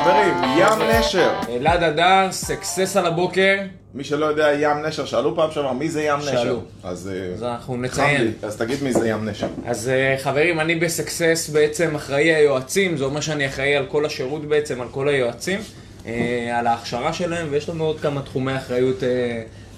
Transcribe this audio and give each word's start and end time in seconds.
חברים, 0.00 0.34
ים 0.58 0.88
נשר. 0.90 1.30
אלעד 1.48 1.82
הדר, 1.82 2.28
סקסס 2.30 2.96
על 2.96 3.06
הבוקר, 3.06 3.56
מי 3.94 4.04
שלא 4.04 4.26
יודע, 4.26 4.52
ים 4.60 4.86
נשר, 4.86 5.04
שאלו 5.04 5.36
פעם 5.36 5.50
שעברה, 5.50 5.72
מי 5.72 5.88
זה 5.88 6.02
ים 6.02 6.18
נשר? 6.18 6.30
שאלו. 6.30 6.60
אז 6.84 7.10
אה, 7.12 7.34
אז 7.34 7.42
אנחנו 7.42 7.76
נציין. 7.76 8.32
אז 8.42 8.56
תגיד 8.56 8.82
מי 8.82 8.92
זה 8.92 9.08
ים 9.08 9.28
נשר. 9.28 9.46
אז 9.66 9.88
אה, 9.88 10.16
חברים, 10.22 10.60
אני 10.60 10.74
בסקסס 10.74 11.50
בעצם 11.52 11.94
אחראי 11.94 12.34
היועצים, 12.34 12.96
זה 12.96 13.04
אומר 13.04 13.20
שאני 13.20 13.46
אחראי 13.46 13.76
על 13.76 13.86
כל 13.86 14.06
השירות 14.06 14.44
בעצם, 14.44 14.80
על 14.80 14.88
כל 14.88 15.08
היועצים, 15.08 15.60
אה, 16.06 16.58
על 16.58 16.66
ההכשרה 16.66 17.12
שלהם, 17.12 17.46
ויש 17.50 17.68
לנו 17.68 17.84
עוד 17.84 18.00
כמה 18.00 18.22
תחומי 18.22 18.56
אחריות 18.56 19.02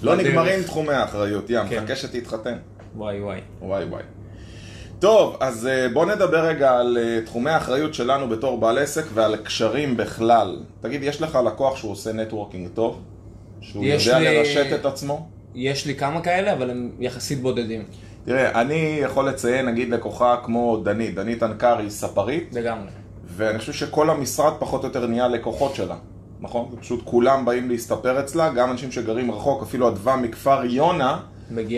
לא. 0.01 0.15
נגמרים 0.15 0.63
תחומי 0.63 0.93
האחריות, 0.93 1.45
ים, 1.49 1.67
כן. 1.69 1.83
חכה 1.85 1.95
שתתחתן. 1.95 2.57
וואי 2.95 3.21
וואי. 3.21 3.39
וואי 3.61 3.83
וואי. 3.83 4.03
טוב, 4.99 5.37
אז 5.39 5.67
אה, 5.67 5.89
בוא 5.93 6.05
נדבר 6.05 6.45
רגע 6.45 6.71
על 6.71 6.97
אה, 7.01 7.21
תחומי 7.25 7.49
האחריות 7.51 7.93
שלנו 7.93 8.29
בתור 8.29 8.59
בעל 8.59 8.77
עסק 8.77 9.03
ועל 9.13 9.35
קשרים 9.35 9.97
בכלל. 9.97 10.57
תגיד, 10.81 11.03
יש 11.03 11.21
לך 11.21 11.39
לקוח 11.45 11.75
שהוא 11.77 11.91
עושה 11.91 12.13
networking 12.13 12.69
טוב? 12.73 13.01
שהוא 13.61 13.85
יודע 13.85 14.19
לי- 14.19 14.37
לרשת 14.37 14.65
את 14.79 14.85
עצמו? 14.85 15.27
יש 15.55 15.85
לי 15.85 15.95
כמה 15.95 16.21
כאלה, 16.21 16.53
אבל 16.53 16.69
הם 16.69 16.91
יחסית 16.99 17.41
בודדים. 17.41 17.83
תראה, 18.25 18.61
אני 18.61 18.99
יכול 19.03 19.27
לציין 19.27 19.65
נגיד 19.65 19.89
לקוחה 19.89 20.35
כמו 20.43 20.77
דנית, 20.77 21.15
דנית 21.15 21.43
אנקרי 21.43 21.83
היא 21.83 21.89
ספרית, 21.89 22.49
לגמרי. 22.53 22.87
ואני 23.35 23.59
חושב 23.59 23.73
שכל 23.73 24.09
המשרד 24.09 24.53
פחות 24.59 24.83
או 24.83 24.87
יותר 24.87 25.07
נהיה 25.07 25.27
לקוחות 25.27 25.75
שלה. 25.75 25.95
נכון? 26.41 26.75
פשוט 26.81 27.01
כולם 27.05 27.45
באים 27.45 27.69
להסתפר 27.69 28.19
אצלה, 28.19 28.49
גם 28.49 28.71
אנשים 28.71 28.91
שגרים 28.91 29.31
רחוק, 29.31 29.63
אפילו 29.63 29.87
אדווה 29.87 30.15
מכפר 30.15 30.65
יונה. 30.65 31.19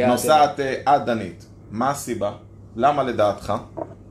נוסעת 0.08 0.60
אה, 0.60 0.76
עד 0.86 1.06
דנית. 1.06 1.46
מה 1.72 1.90
הסיבה? 1.90 2.32
למה 2.76 3.04
לדעתך? 3.04 3.54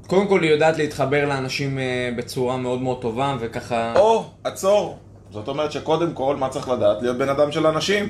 קודם 0.07 0.27
כל 0.29 0.43
היא 0.43 0.51
יודעת 0.51 0.79
להתחבר 0.79 1.29
לאנשים 1.29 1.79
אה, 1.79 2.11
בצורה 2.17 2.57
מאוד 2.57 2.81
מאוד 2.83 3.01
טובה, 3.01 3.37
וככה... 3.41 3.93
או, 3.97 4.25
עצור. 4.45 4.99
זאת 5.31 5.49
אומרת 5.49 5.73
שקודם 5.73 6.13
כל, 6.13 6.37
מה 6.37 6.49
צריך 6.49 6.69
לדעת? 6.69 7.03
להיות 7.03 7.19
בן 7.19 7.29
אדם 7.29 7.53
של 7.53 7.67
אנשים. 7.67 8.09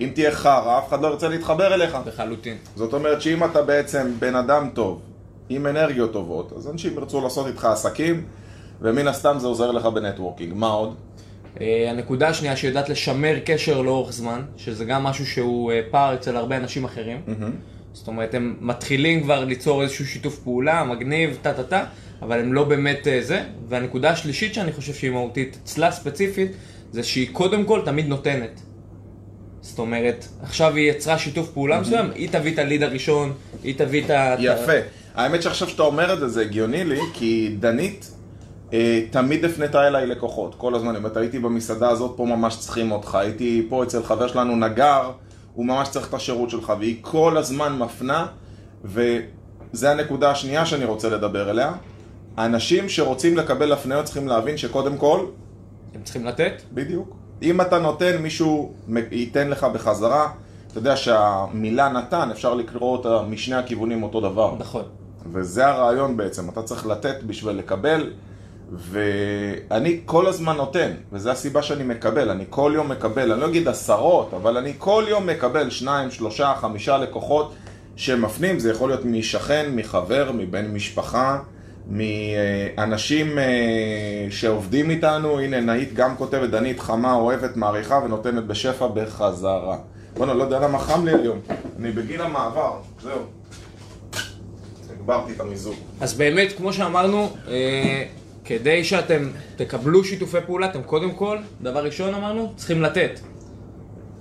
אם 0.00 0.10
תהיה 0.14 0.32
חרא, 0.32 0.78
אף 0.78 0.88
אחד 0.88 1.02
לא 1.02 1.06
ירצה 1.06 1.28
להתחבר 1.28 1.74
אליך. 1.74 1.98
לחלוטין. 2.06 2.56
זאת 2.76 2.92
אומרת 2.92 3.22
שאם 3.22 3.44
אתה 3.44 3.62
בעצם 3.62 4.12
בן 4.18 4.34
אדם 4.34 4.70
טוב, 4.74 5.00
עם 5.48 5.66
אנרגיות 5.66 6.12
טובות, 6.12 6.52
אז 6.56 6.70
אנשים 6.70 6.94
ירצו 6.94 7.20
לעשות 7.20 7.46
איתך 7.46 7.64
עסקים, 7.64 8.24
ומן 8.80 9.08
הסתם 9.08 9.36
זה 9.38 9.46
עוזר 9.46 9.70
לך 9.70 9.86
בנטוורקינג. 9.86 10.52
מה 10.54 10.68
עוד? 10.68 10.94
אה, 11.60 11.90
הנקודה 11.90 12.28
השנייה 12.28 12.56
שיודעת 12.56 12.88
לשמר 12.88 13.38
קשר 13.44 13.82
לאורך 13.82 14.12
זמן, 14.12 14.42
שזה 14.56 14.84
גם 14.84 15.04
משהו 15.04 15.26
שהוא 15.26 15.72
אה, 15.72 15.80
פער 15.90 16.14
אצל 16.14 16.36
הרבה 16.36 16.56
אנשים 16.56 16.84
אחרים. 16.84 17.20
זאת 17.92 18.08
אומרת, 18.08 18.34
הם 18.34 18.56
מתחילים 18.60 19.22
כבר 19.22 19.44
ליצור 19.44 19.82
איזשהו 19.82 20.06
שיתוף 20.06 20.38
פעולה, 20.38 20.84
מגניב, 20.84 21.38
טה 21.42 21.54
טה 21.54 21.62
טה, 21.62 21.84
אבל 22.22 22.40
הם 22.40 22.52
לא 22.52 22.64
באמת 22.64 23.08
אה, 23.08 23.18
זה. 23.22 23.42
והנקודה 23.68 24.10
השלישית 24.10 24.54
שאני 24.54 24.72
חושב 24.72 24.94
שהיא 24.94 25.10
מהותית 25.10 25.58
אצלה 25.64 25.90
ספציפית, 25.90 26.52
זה 26.92 27.02
שהיא 27.02 27.28
קודם 27.32 27.64
כל 27.64 27.80
תמיד 27.84 28.08
נותנת. 28.08 28.60
זאת 29.60 29.78
אומרת, 29.78 30.24
עכשיו 30.42 30.76
היא 30.76 30.90
יצרה 30.90 31.18
שיתוף 31.18 31.50
פעולה 31.50 31.80
מסוים, 31.80 32.10
היא 32.14 32.28
תביא 32.32 32.54
את 32.54 32.58
הליד 32.58 32.82
הראשון, 32.82 33.32
היא 33.62 33.74
תביא 33.78 34.04
את 34.04 34.10
ה... 34.10 34.36
יפה. 34.38 34.72
האמת 35.14 35.42
שעכשיו 35.42 35.68
שאתה 35.68 35.82
אומר 35.82 36.12
את 36.12 36.18
זה, 36.18 36.28
זה 36.28 36.40
הגיוני 36.42 36.84
לי, 36.84 37.00
כי 37.14 37.56
דנית 37.60 38.10
אה, 38.72 39.02
תמיד 39.10 39.44
הפנתה 39.44 39.86
אליי 39.86 40.06
לקוחות, 40.06 40.54
כל 40.54 40.74
הזמן. 40.74 40.90
היא 40.90 40.98
אומרת, 40.98 41.16
הייתי 41.16 41.38
במסעדה 41.38 41.88
הזאת, 41.88 42.14
פה 42.16 42.24
ממש 42.24 42.56
צריכים 42.58 42.92
אותך. 42.92 43.14
הייתי 43.14 43.66
פה 43.68 43.84
אצל 43.84 44.02
חבר 44.02 44.28
שלנו 44.28 44.56
נגר, 44.56 45.10
הוא 45.58 45.66
ממש 45.66 45.88
צריך 45.88 46.08
את 46.08 46.14
השירות 46.14 46.50
שלך, 46.50 46.72
והיא 46.78 46.96
כל 47.00 47.36
הזמן 47.36 47.78
מפנה, 47.78 48.26
וזה 48.84 49.90
הנקודה 49.90 50.30
השנייה 50.30 50.66
שאני 50.66 50.84
רוצה 50.84 51.08
לדבר 51.08 51.50
אליה. 51.50 51.72
האנשים 52.36 52.88
שרוצים 52.88 53.36
לקבל 53.36 53.72
הפניות 53.72 54.04
צריכים 54.04 54.28
להבין 54.28 54.56
שקודם 54.56 54.96
כל, 54.96 55.26
הם 55.94 56.02
צריכים 56.02 56.26
לתת? 56.26 56.52
בדיוק. 56.72 57.16
אם 57.42 57.60
אתה 57.60 57.78
נותן, 57.78 58.16
מישהו 58.22 58.72
ייתן 59.10 59.48
לך 59.48 59.64
בחזרה. 59.64 60.32
אתה 60.70 60.78
יודע 60.78 60.96
שהמילה 60.96 61.88
נתן, 61.88 62.30
אפשר 62.30 62.54
לקרוא 62.54 62.92
אותה 62.96 63.22
משני 63.22 63.56
הכיוונים 63.56 64.02
אותו 64.02 64.20
דבר. 64.20 64.54
נכון. 64.58 64.84
וזה 65.32 65.66
הרעיון 65.66 66.16
בעצם, 66.16 66.48
אתה 66.48 66.62
צריך 66.62 66.86
לתת 66.86 67.22
בשביל 67.22 67.56
לקבל, 67.56 68.12
ואני 68.72 70.00
כל 70.04 70.26
הזמן 70.26 70.56
נותן, 70.56 70.90
וזו 71.12 71.30
הסיבה 71.30 71.62
שאני 71.62 71.84
מקבל, 71.84 72.30
אני 72.30 72.44
כל 72.50 72.72
יום 72.74 72.88
מקבל, 72.88 73.32
אני 73.32 73.40
לא 73.40 73.46
אגיד 73.46 73.68
עשרות, 73.68 74.34
אבל 74.34 74.56
אני 74.56 74.72
כל 74.78 75.04
יום 75.08 75.26
מקבל 75.26 75.70
שניים, 75.70 76.10
שלושה, 76.10 76.54
חמישה 76.60 76.98
לקוחות 76.98 77.54
שמפנים, 77.96 78.58
זה 78.58 78.70
יכול 78.70 78.90
להיות 78.90 79.04
משכן, 79.04 79.70
מחבר, 79.74 80.32
מבן 80.34 80.66
משפחה, 80.66 81.38
מאנשים 81.90 83.38
אה, 83.38 83.44
שעובדים 84.30 84.90
איתנו, 84.90 85.40
הנה 85.40 85.60
נאית 85.60 85.94
גם 85.94 86.16
כותבת, 86.16 86.50
דנית 86.50 86.80
חמה, 86.80 87.14
אוהבת, 87.14 87.56
מעריכה 87.56 88.00
ונותנת 88.04 88.44
בשפע 88.44 88.86
בחזרה. 88.86 89.78
בוא'נה, 90.16 90.34
לא 90.34 90.44
יודע 90.44 90.60
למה 90.60 90.78
חם 90.78 91.04
לי 91.04 91.12
היום, 91.14 91.38
אני 91.78 91.90
בגיל 91.90 92.22
המעבר, 92.22 92.72
זהו. 93.02 93.20
הגברתי 95.00 95.32
את 95.32 95.40
המיזוג. 95.40 95.74
אז 96.00 96.14
באמת, 96.14 96.52
כמו 96.56 96.72
שאמרנו, 96.72 97.30
אה, 97.48 98.04
כדי 98.48 98.84
שאתם 98.84 99.28
תקבלו 99.56 100.04
שיתופי 100.04 100.38
פעולה, 100.46 100.66
אתם 100.66 100.82
קודם 100.82 101.12
כל, 101.12 101.38
דבר 101.62 101.84
ראשון 101.84 102.14
אמרנו, 102.14 102.52
צריכים 102.56 102.82
לתת. 102.82 103.20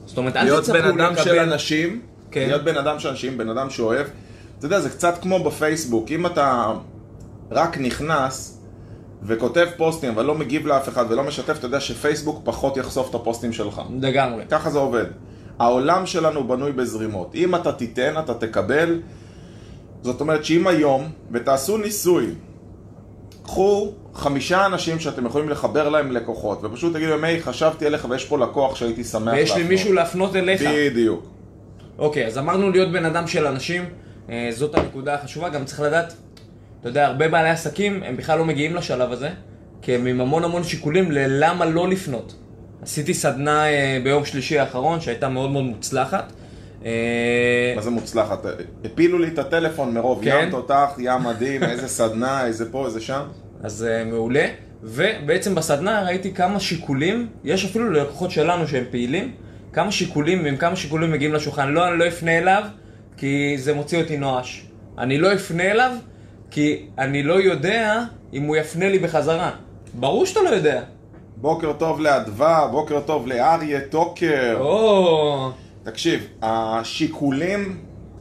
זאת 0.05 0.17
אומרת, 0.17 0.35
אל 0.35 0.43
להיות 0.43 0.63
תצפו 0.63 0.73
בן 0.73 1.01
אדם 1.01 1.13
של 1.15 1.21
לקבל... 1.21 1.39
אנשים, 1.39 2.01
כן. 2.31 2.47
להיות 2.47 2.63
בן 2.63 2.77
אדם 2.77 2.99
של 2.99 3.09
אנשים, 3.09 3.37
בן 3.37 3.49
אדם 3.49 3.69
שאוהב. 3.69 4.07
אתה 4.57 4.65
יודע, 4.65 4.79
זה 4.79 4.89
קצת 4.89 5.17
כמו 5.21 5.43
בפייסבוק, 5.43 6.11
אם 6.11 6.25
אתה 6.25 6.73
רק 7.51 7.77
נכנס 7.77 8.61
וכותב 9.23 9.67
פוסטים 9.77 10.09
אבל 10.09 10.25
לא 10.25 10.35
מגיב 10.35 10.67
לאף 10.67 10.89
אחד 10.89 11.05
ולא 11.09 11.23
משתף, 11.23 11.57
אתה 11.57 11.65
יודע 11.65 11.79
שפייסבוק 11.79 12.41
פחות 12.43 12.77
יחשוף 12.77 13.09
את 13.09 13.15
הפוסטים 13.15 13.53
שלך. 13.53 13.81
לגמרי. 14.01 14.43
ככה 14.49 14.69
זה 14.69 14.77
עובד. 14.77 15.05
העולם 15.59 16.05
שלנו 16.05 16.47
בנוי 16.47 16.71
בזרימות. 16.71 17.35
אם 17.35 17.55
אתה 17.55 17.71
תיתן, 17.71 18.13
אתה 18.19 18.33
תקבל. 18.33 18.99
זאת 20.01 20.21
אומרת 20.21 20.45
שאם 20.45 20.67
היום, 20.67 21.09
ותעשו 21.31 21.77
ניסוי, 21.77 22.27
קחו 23.47 23.91
חמישה 24.13 24.65
אנשים 24.65 24.99
שאתם 24.99 25.25
יכולים 25.25 25.49
לחבר 25.49 25.89
להם 25.89 26.11
לקוחות, 26.11 26.59
ופשוט 26.63 26.93
תגידו 26.93 27.11
להם, 27.11 27.23
היי, 27.23 27.41
חשבתי 27.41 27.85
עליך 27.85 28.07
ויש 28.09 28.25
פה 28.25 28.37
לקוח 28.37 28.75
שהייתי 28.75 29.03
שמח 29.03 29.33
ויש 29.33 29.49
לי 29.49 29.55
להפנות." 29.55 29.69
מישהו 29.69 29.93
להפנות 29.93 30.35
אליך. 30.35 30.61
בדיוק. 30.91 31.25
אוקיי, 31.99 32.27
אז 32.27 32.37
אמרנו 32.37 32.69
להיות 32.71 32.91
בן 32.91 33.05
אדם 33.05 33.27
של 33.27 33.47
אנשים, 33.47 33.85
אה, 34.29 34.49
זאת 34.51 34.75
הנקודה 34.75 35.13
החשובה, 35.13 35.49
גם 35.49 35.65
צריך 35.65 35.79
לדעת, 35.79 36.13
אתה 36.79 36.89
יודע, 36.89 37.07
הרבה 37.07 37.27
בעלי 37.27 37.49
עסקים, 37.49 38.03
הם 38.03 38.17
בכלל 38.17 38.39
לא 38.39 38.45
מגיעים 38.45 38.75
לשלב 38.75 39.11
הזה, 39.11 39.29
כי 39.81 39.95
הם 39.95 40.05
עם 40.05 40.21
המון 40.21 40.43
המון 40.43 40.63
שיקולים 40.63 41.11
ללמה 41.11 41.65
לא 41.65 41.89
לפנות. 41.89 42.35
עשיתי 42.81 43.13
סדנה 43.13 43.67
אה, 43.67 43.99
ביום 44.03 44.25
שלישי 44.25 44.59
האחרון, 44.59 45.01
שהייתה 45.01 45.29
מאוד 45.29 45.51
מאוד 45.51 45.63
מוצלחת. 45.63 46.33
אה, 46.85 47.73
מה 47.75 47.81
זה 47.81 47.89
מוצלחת? 47.89 48.45
הפילו 48.85 49.19
לי 49.19 49.27
את 49.27 49.39
הטלפון 49.39 49.93
מרוב 49.93 50.23
כן. 50.23 50.39
ים 50.43 50.51
תותח, 50.51 50.89
ים 50.97 51.23
מדהים, 51.23 51.63
איזה 51.71 51.87
סדנה, 51.87 52.45
איזה 52.45 52.71
פה, 52.71 52.85
איזה 52.85 53.01
שם. 53.01 53.21
אז 53.63 53.85
uh, 53.87 54.09
מעולה, 54.11 54.45
ובעצם 54.83 55.55
בסדנה 55.55 56.03
ראיתי 56.03 56.33
כמה 56.33 56.59
שיקולים, 56.59 57.27
יש 57.43 57.65
אפילו 57.65 57.91
ללקוחות 57.91 58.31
שלנו 58.31 58.67
שהם 58.67 58.83
פעילים, 58.91 59.31
כמה 59.73 59.91
שיקולים, 59.91 60.43
ועם 60.43 60.57
כמה 60.57 60.75
שיקולים 60.75 61.11
מגיעים 61.11 61.33
לשולחן. 61.33 61.69
לא, 61.69 61.87
אני 61.87 61.97
לא 61.97 62.07
אפנה 62.07 62.37
אליו, 62.37 62.63
כי 63.17 63.55
זה 63.57 63.73
מוציא 63.73 64.01
אותי 64.01 64.17
נואש. 64.17 64.65
אני 64.97 65.17
לא 65.17 65.33
אפנה 65.33 65.63
אליו, 65.63 65.91
כי 66.51 66.85
אני 66.97 67.23
לא 67.23 67.33
יודע 67.41 68.03
אם 68.33 68.43
הוא 68.43 68.55
יפנה 68.55 68.89
לי 68.89 68.99
בחזרה. 68.99 69.51
ברור 69.93 70.25
שאתה 70.25 70.39
לא 70.41 70.49
יודע. 70.49 70.81
בוקר 71.37 71.73
טוב 71.73 72.01
לאדווה, 72.01 72.67
בוקר 72.71 72.99
טוב 72.99 73.27
לאריה 73.27 73.81
טוקר. 73.81 74.57
או... 74.59 75.51
תקשיב, 75.87 76.27
השיקולים, 76.41 77.77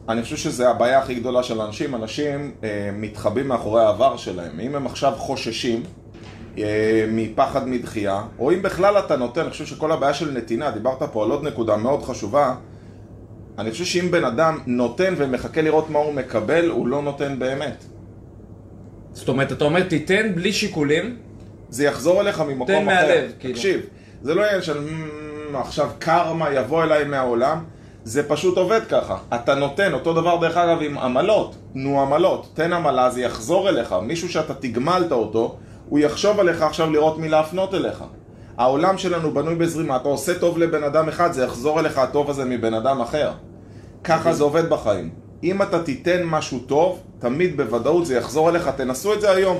אני 0.08 0.22
חושב 0.22 0.36
שזה 0.36 0.70
הבעיה 0.70 0.98
הכי 0.98 1.14
גדולה 1.14 1.42
של 1.42 1.60
אנשים. 1.60 1.94
אנשים 1.94 2.52
אה, 2.64 2.90
מתחבאים 2.92 3.48
מאחורי 3.48 3.82
העבר 3.82 4.16
שלהם. 4.16 4.60
אם 4.60 4.74
הם 4.74 4.86
עכשיו 4.86 5.12
חוששים 5.16 5.82
אה, 6.58 7.06
מפחד 7.08 7.68
מדחייה, 7.68 8.22
או 8.38 8.52
אם 8.52 8.62
בכלל 8.62 8.98
אתה 8.98 9.16
נותן, 9.16 9.40
אני 9.40 9.50
חושב 9.50 9.66
שכל 9.66 9.92
הבעיה 9.92 10.14
של 10.14 10.30
נתינה, 10.30 10.70
דיברת 10.70 11.02
פה 11.12 11.24
על 11.24 11.30
עוד 11.30 11.44
נקודה 11.44 11.76
מאוד 11.76 12.02
חשובה, 12.02 12.54
אני 13.58 13.70
חושב 13.70 13.84
שאם 13.84 14.10
בן 14.10 14.24
אדם 14.24 14.58
נותן 14.66 15.14
ומחכה 15.16 15.62
לראות 15.62 15.90
מה 15.90 15.98
הוא 15.98 16.14
מקבל, 16.14 16.70
הוא 16.70 16.86
לא 16.86 17.02
נותן 17.02 17.38
באמת. 17.38 17.84
זאת 19.12 19.28
אומרת, 19.28 19.52
אתה 19.52 19.64
אומר, 19.64 19.82
תיתן 19.82 20.34
בלי 20.34 20.52
שיקולים, 20.52 21.16
זה 21.68 21.84
יחזור 21.84 22.20
אליך 22.20 22.40
ממקום 22.40 22.66
תן 22.66 22.74
אחר. 22.74 22.84
מהלב, 22.84 23.32
כאילו. 23.38 23.54
תקשיב, 23.54 23.80
זה 24.22 24.34
לא 24.34 24.44
עניין 24.44 24.62
של 24.62 24.78
"מ, 25.56 25.60
עכשיו 25.60 25.90
קרמה 25.98 26.50
יבוא 26.50 26.82
אליי 26.82 27.04
מהעולם, 27.04 27.64
זה 28.04 28.28
פשוט 28.28 28.56
עובד 28.56 28.80
ככה. 28.88 29.16
אתה 29.34 29.54
נותן, 29.54 29.92
אותו 29.92 30.12
דבר 30.12 30.36
דרך 30.36 30.56
אגב 30.56 30.78
עם 30.82 30.98
עמלות. 30.98 31.56
נו 31.74 32.00
עמלות, 32.00 32.50
תן 32.54 32.72
עמלה, 32.72 33.10
זה 33.10 33.20
יחזור 33.20 33.68
אליך. 33.68 33.94
מישהו 34.02 34.28
שאתה 34.28 34.54
תגמלת 34.54 35.12
אותו, 35.12 35.56
הוא 35.88 35.98
יחשוב 35.98 36.40
עליך 36.40 36.62
עכשיו 36.62 36.90
לראות 36.90 37.18
מי 37.18 37.28
להפנות 37.28 37.74
אליך. 37.74 38.04
העולם 38.58 38.98
שלנו 38.98 39.34
בנוי 39.34 39.54
בזרימה, 39.54 39.96
אתה 39.96 40.08
עושה 40.08 40.38
טוב 40.38 40.58
לבן 40.58 40.84
אדם 40.84 41.08
אחד, 41.08 41.32
זה 41.32 41.44
יחזור 41.44 41.80
אליך 41.80 41.98
הטוב 41.98 42.30
הזה 42.30 42.44
מבן 42.44 42.74
אדם 42.74 43.00
אחר. 43.00 43.32
ככה 44.04 44.32
זה 44.32 44.44
עובד 44.44 44.68
בחיים. 44.68 45.10
אם 45.42 45.62
אתה 45.62 45.82
תיתן 45.82 46.22
משהו 46.24 46.58
טוב, 46.58 46.98
תמיד 47.18 47.56
בוודאות 47.56 48.06
זה 48.06 48.16
יחזור 48.16 48.48
אליך, 48.48 48.68
תנסו 48.68 49.14
את 49.14 49.20
זה 49.20 49.30
היום. 49.30 49.56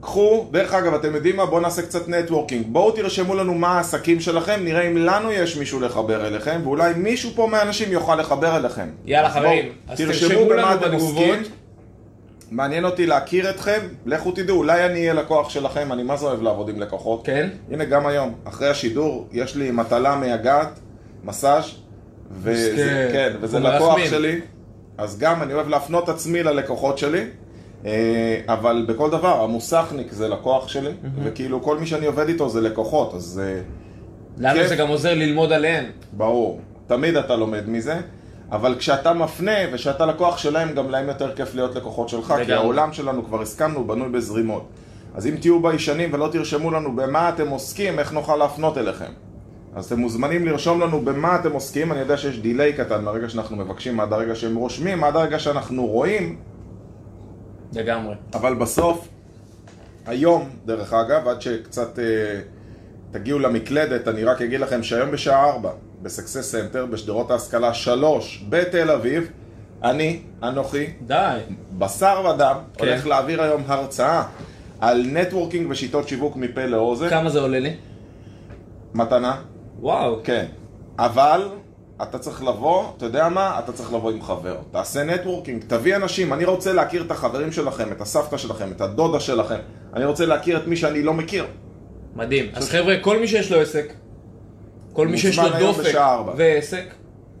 קחו, 0.00 0.46
דרך 0.50 0.74
אגב, 0.74 0.94
אתם 0.94 1.14
יודעים 1.14 1.36
מה? 1.36 1.46
בואו 1.46 1.60
נעשה 1.60 1.82
קצת 1.82 2.08
נטוורקינג. 2.08 2.66
בואו 2.68 2.90
תרשמו 2.90 3.34
לנו 3.34 3.54
מה 3.54 3.76
העסקים 3.76 4.20
שלכם, 4.20 4.60
נראה 4.64 4.88
אם 4.88 4.96
לנו 4.96 5.32
יש 5.32 5.56
מישהו 5.56 5.80
לחבר 5.80 6.26
אליכם, 6.26 6.60
ואולי 6.64 6.92
מישהו 6.96 7.30
פה 7.34 7.46
מהאנשים 7.46 7.92
יוכל 7.92 8.16
לחבר 8.16 8.56
אליכם. 8.56 8.88
יאללה 9.04 9.28
אז 9.28 9.34
חברים, 9.34 9.64
בואו, 9.64 9.92
אז 9.92 9.98
תרשמו 9.98 10.44
במה 10.44 10.74
לנו 10.74 10.86
אתם. 10.86 10.94
עוסקים. 10.94 11.42
מעניין 12.50 12.84
אותי 12.84 13.06
להכיר 13.06 13.50
אתכם, 13.50 13.80
לכו 14.06 14.32
תדעו, 14.32 14.56
אולי 14.56 14.86
אני 14.86 15.00
אהיה 15.00 15.12
לקוח 15.12 15.50
שלכם, 15.50 15.92
אני 15.92 16.02
מה 16.02 16.16
זה 16.16 16.26
אוהב 16.26 16.42
לעבוד 16.42 16.68
עם 16.68 16.80
לקוחות. 16.80 17.26
כן? 17.26 17.48
הנה 17.70 17.84
גם 17.84 18.06
היום, 18.06 18.34
אחרי 18.44 18.68
השידור, 18.68 19.28
יש 19.32 19.56
לי 19.56 19.70
מטלה 19.70 20.16
מייגעת, 20.16 20.80
מסאז' 21.24 21.64
וזה. 22.32 23.08
כן, 23.12 23.32
וזה 23.40 23.58
לקוח. 23.58 23.98
שלי, 24.10 24.40
אז 24.98 25.18
גם 25.18 25.42
אני 25.42 25.54
אוהב 25.54 25.68
להפנות 25.68 26.08
עצמי 26.08 26.42
ללקוחות 26.42 26.98
שלי, 26.98 27.24
אבל 28.46 28.84
בכל 28.88 29.10
דבר, 29.10 29.44
המוסכניק 29.44 30.12
זה 30.12 30.28
לקוח 30.28 30.68
שלי, 30.68 30.90
וכאילו 31.22 31.62
כל 31.62 31.78
מי 31.78 31.86
שאני 31.86 32.06
עובד 32.06 32.28
איתו 32.28 32.48
זה 32.48 32.60
לקוחות, 32.60 33.14
אז 33.14 33.42
אה, 33.44 33.60
לנו. 34.38 34.68
זה 34.68 34.76
גם 34.76 34.88
עוזר 34.88 35.14
ללמוד 35.14 35.52
עליהם. 35.52 35.84
ברור, 36.12 36.60
תמיד 36.86 37.16
אתה 37.16 37.36
לומד 37.36 37.68
מזה, 37.68 38.00
אבל 38.52 38.74
כשאתה 38.78 39.12
מפנה 39.12 39.56
וכשאתה 39.72 40.06
לקוח 40.06 40.38
שלהם, 40.38 40.74
גם 40.74 40.90
להם 40.90 41.08
יותר 41.08 41.34
כיף 41.34 41.54
להיות 41.54 41.74
לקוחות 41.74 42.08
שלך, 42.08 42.34
כי. 42.44 42.52
העולם 42.52 42.92
שלנו, 42.92 43.24
כבר 43.24 43.42
הסכמנו, 43.42 43.86
בנוי 43.86 44.08
בזרימות. 44.08 44.68
אז 45.14 45.26
אם 45.26 45.36
תהיו 45.40 45.62
ביישנים 45.62 46.10
ולא 46.12 46.28
תרשמו 46.32 46.70
לנו 46.70 46.96
במה 46.96 47.28
אתם 47.28 47.48
עוסקים, 47.48 47.98
איך 47.98 48.12
נוכל 48.12 48.36
להפנות 48.36 48.78
אליכם. 48.78 49.12
אז 49.74 49.86
אתם 49.86 50.00
מוזמנים 50.00 50.46
לרשום 50.46 50.80
לנו 50.80 51.00
במה 51.00 51.36
אתם 51.36 51.52
עוסקים, 51.52 51.92
אני 51.92 52.00
יודע 52.00 52.16
שיש 52.16 52.38
דיליי 52.38 52.72
קטן 52.72 53.04
מהרגע 53.04 53.28
שאנחנו 53.28 53.56
מבקשים 53.56 54.00
עד 54.00 54.12
הרגע 54.12 54.34
שהם 54.34 54.56
רושמים, 54.56 55.04
עד 55.04 55.16
הרגע 55.16 55.38
שאנחנו 55.38 55.86
רואים, 55.86 56.36
לגמרי. 57.72 58.14
אבל 58.34 58.54
בסוף, 58.54 59.08
היום, 60.06 60.50
דרך 60.66 60.92
אגב, 60.92 61.28
עד 61.28 61.42
שקצת 61.42 61.98
אה, 61.98 62.04
תגיעו 63.10 63.38
למקלדת, 63.38 64.08
אני 64.08 64.24
רק 64.24 64.42
אגיד 64.42 64.60
לכם 64.60 64.82
שהיום 64.82 65.10
בשעה 65.10 65.50
4, 65.50 65.70
ב 66.02 66.08
Success 66.08 66.52
Center, 66.52 66.86
בשדרות 66.86 67.30
ההשכלה 67.30 67.74
3, 67.74 68.44
בתל 68.48 68.90
אביב, 68.90 69.30
אני, 69.82 70.22
אנוכי, 70.42 70.86
די. 71.06 71.38
בשר 71.78 72.24
ודם, 72.34 72.56
כן. 72.76 72.86
הולך 72.88 73.06
להעביר 73.06 73.42
היום 73.42 73.62
הרצאה 73.66 74.22
על 74.80 75.06
networking 75.06 75.70
ושיטות 75.70 76.08
שיווק 76.08 76.36
מפה 76.36 76.66
לאוזן. 76.66 77.08
כמה 77.08 77.30
זה 77.30 77.40
עולה 77.40 77.58
לי? 77.58 77.76
מתנה, 78.94 79.36
וואו. 79.80 80.20
כן. 80.24 80.46
אבל 80.98 81.48
אתה 82.02 82.18
צריך 82.18 82.42
לבוא, 82.42 82.84
אתה 82.96 83.06
יודע 83.06 83.28
מה? 83.28 83.58
אתה 83.58 83.72
צריך 83.72 83.92
לבוא 83.92 84.10
עם 84.10 84.22
חבר. 84.22 84.56
תעשה 84.70 85.04
networking, 85.04 85.64
תביא 85.66 85.96
אנשים. 85.96 86.32
אני 86.32 86.44
רוצה 86.44 86.72
להכיר 86.72 87.02
את 87.02 87.10
החברים 87.10 87.52
שלכם, 87.52 87.92
את 87.92 88.00
הסבתא 88.00 88.36
שלכם, 88.36 88.72
את 88.76 88.80
הדודה 88.80 89.20
שלכם. 89.20 89.58
אני 89.94 90.04
רוצה 90.04 90.26
להכיר 90.26 90.56
את 90.56 90.66
מי 90.66 90.76
שאני 90.76 91.02
לא 91.02 91.14
מכיר. 91.14 91.46
מדהים. 92.16 92.46
אז 92.54 92.68
חבר'ה, 92.70 92.96
כל 93.00 93.18
מי 93.18 93.28
שיש 93.28 93.52
לו 93.52 93.60
עסק, 93.60 93.92
כל 94.92 95.08
מי 95.08 95.18
שיש 95.18 95.38
לו 95.38 95.48
דופק. 95.58 95.94
ועסק, 96.36 96.84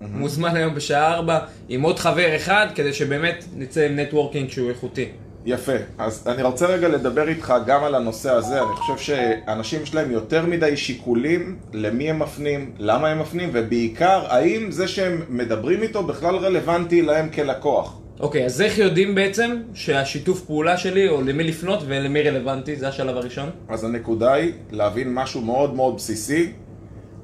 מוזמן 0.00 0.56
היום 0.56 0.74
בשעה 0.74 1.14
4 1.14 1.38
עם 1.68 1.82
עוד 1.82 1.98
חבר 1.98 2.36
אחד, 2.36 2.66
כדי 2.74 2.92
שבאמת 2.92 3.44
נצא 3.56 3.80
עם 3.80 3.98
נטוורקינג 3.98 4.50
שהוא 4.50 4.68
איכותי. 4.68 5.08
יפה. 5.44 5.72
אז 5.98 6.24
אני 6.26 6.42
רוצה 6.42 6.66
רגע 6.66 6.88
לדבר 6.88 7.28
איתך 7.28 7.54
גם 7.66 7.84
על 7.84 7.94
הנושא 7.94 8.30
הזה. 8.30 8.62
אני 8.62 8.76
חושב 8.76 8.98
שאנשים 8.98 9.82
יש 9.82 9.94
להם 9.94 10.10
יותר 10.10 10.46
מדי 10.46 10.76
שיקולים 10.76 11.58
למי 11.72 12.10
הם 12.10 12.18
מפנים, 12.18 12.72
למה 12.78 13.08
הם 13.08 13.18
מפנים, 13.18 13.50
ובעיקר, 13.52 14.26
האם 14.28 14.70
זה 14.70 14.88
שהם 14.88 15.22
מדברים 15.28 15.82
איתו 15.82 16.02
בכלל 16.02 16.36
רלוונטי 16.36 17.02
להם 17.02 17.28
כלקוח. 17.28 18.00
אוקיי, 18.20 18.44
אז 18.44 18.62
איך 18.62 18.78
יודעים 18.78 19.14
בעצם 19.14 19.56
שהשיתוף 19.74 20.40
פעולה 20.40 20.76
שלי, 20.76 21.08
או 21.08 21.22
למי 21.22 21.44
לפנות 21.44 21.82
ולמי 21.86 22.22
רלוונטי, 22.22 22.76
זה 22.76 22.88
השלב 22.88 23.16
הראשון? 23.16 23.50
אז 23.68 23.84
הנקודה 23.84 24.32
היא 24.32 24.52
להבין 24.70 25.14
משהו 25.14 25.40
מאוד 25.40 25.74
מאוד 25.74 25.96
בסיסי, 25.96 26.52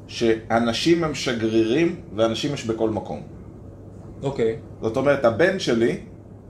שאנשים 0.07 1.05
הם 1.05 1.15
שגרירים 1.15 1.97
ואנשים 2.17 2.55
יש 2.55 2.67
בכל 2.67 2.91
מקום. 2.91 3.23
אוקיי. 4.23 4.57
זאת 4.83 4.97
אומרת, 4.97 5.25
הבן 5.25 5.59
שלי 5.59 5.97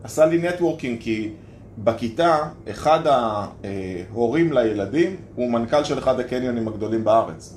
עשה 0.04 0.26
לי 0.26 0.38
networking 0.38 1.00
כי 1.00 1.30
בכיתה, 1.78 2.38
אחד 2.70 3.00
ההורים 3.06 4.52
לילדים 4.52 5.16
הוא 5.34 5.50
מנכ"ל 5.50 5.84
של 5.84 5.98
אחד 5.98 6.20
הקניונים 6.20 6.68
הגדולים 6.68 7.04
בארץ. 7.04 7.54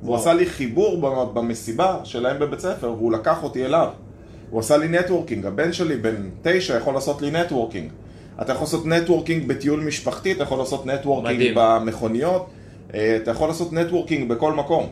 הוא 0.00 0.08
וואו. 0.10 0.20
עשה 0.20 0.34
לי 0.34 0.46
חיבור 0.46 1.00
במ- 1.00 1.34
במסיבה 1.34 1.96
שלהם 2.04 2.38
בבית 2.38 2.60
ספר 2.60 2.92
והוא 2.92 3.12
לקח 3.12 3.42
אותי 3.42 3.64
אליו. 3.64 3.88
הוא 4.50 4.60
עשה 4.60 4.76
לי 4.76 4.88
networking, 4.88 5.46
הבן 5.46 5.72
שלי 5.72 5.96
בן 5.96 6.14
תשע 6.42 6.76
יכול 6.76 6.94
לעשות 6.94 7.22
לי 7.22 7.30
networking. 7.30 7.90
אתה 8.42 8.52
יכול 8.52 8.64
לעשות 8.64 8.86
networking 8.86 9.48
בטיול 9.48 9.80
משפחתי, 9.80 10.32
אתה 10.32 10.42
יכול 10.42 10.58
לעשות 10.58 10.86
networking 10.86 11.36
מדהים. 11.36 11.54
במכוניות, 11.56 12.46
אה, 12.94 13.16
אתה 13.22 13.30
יכול 13.30 13.48
לעשות 13.48 13.72
networking 13.72 14.28
בכל 14.28 14.52
מקום. 14.52 14.86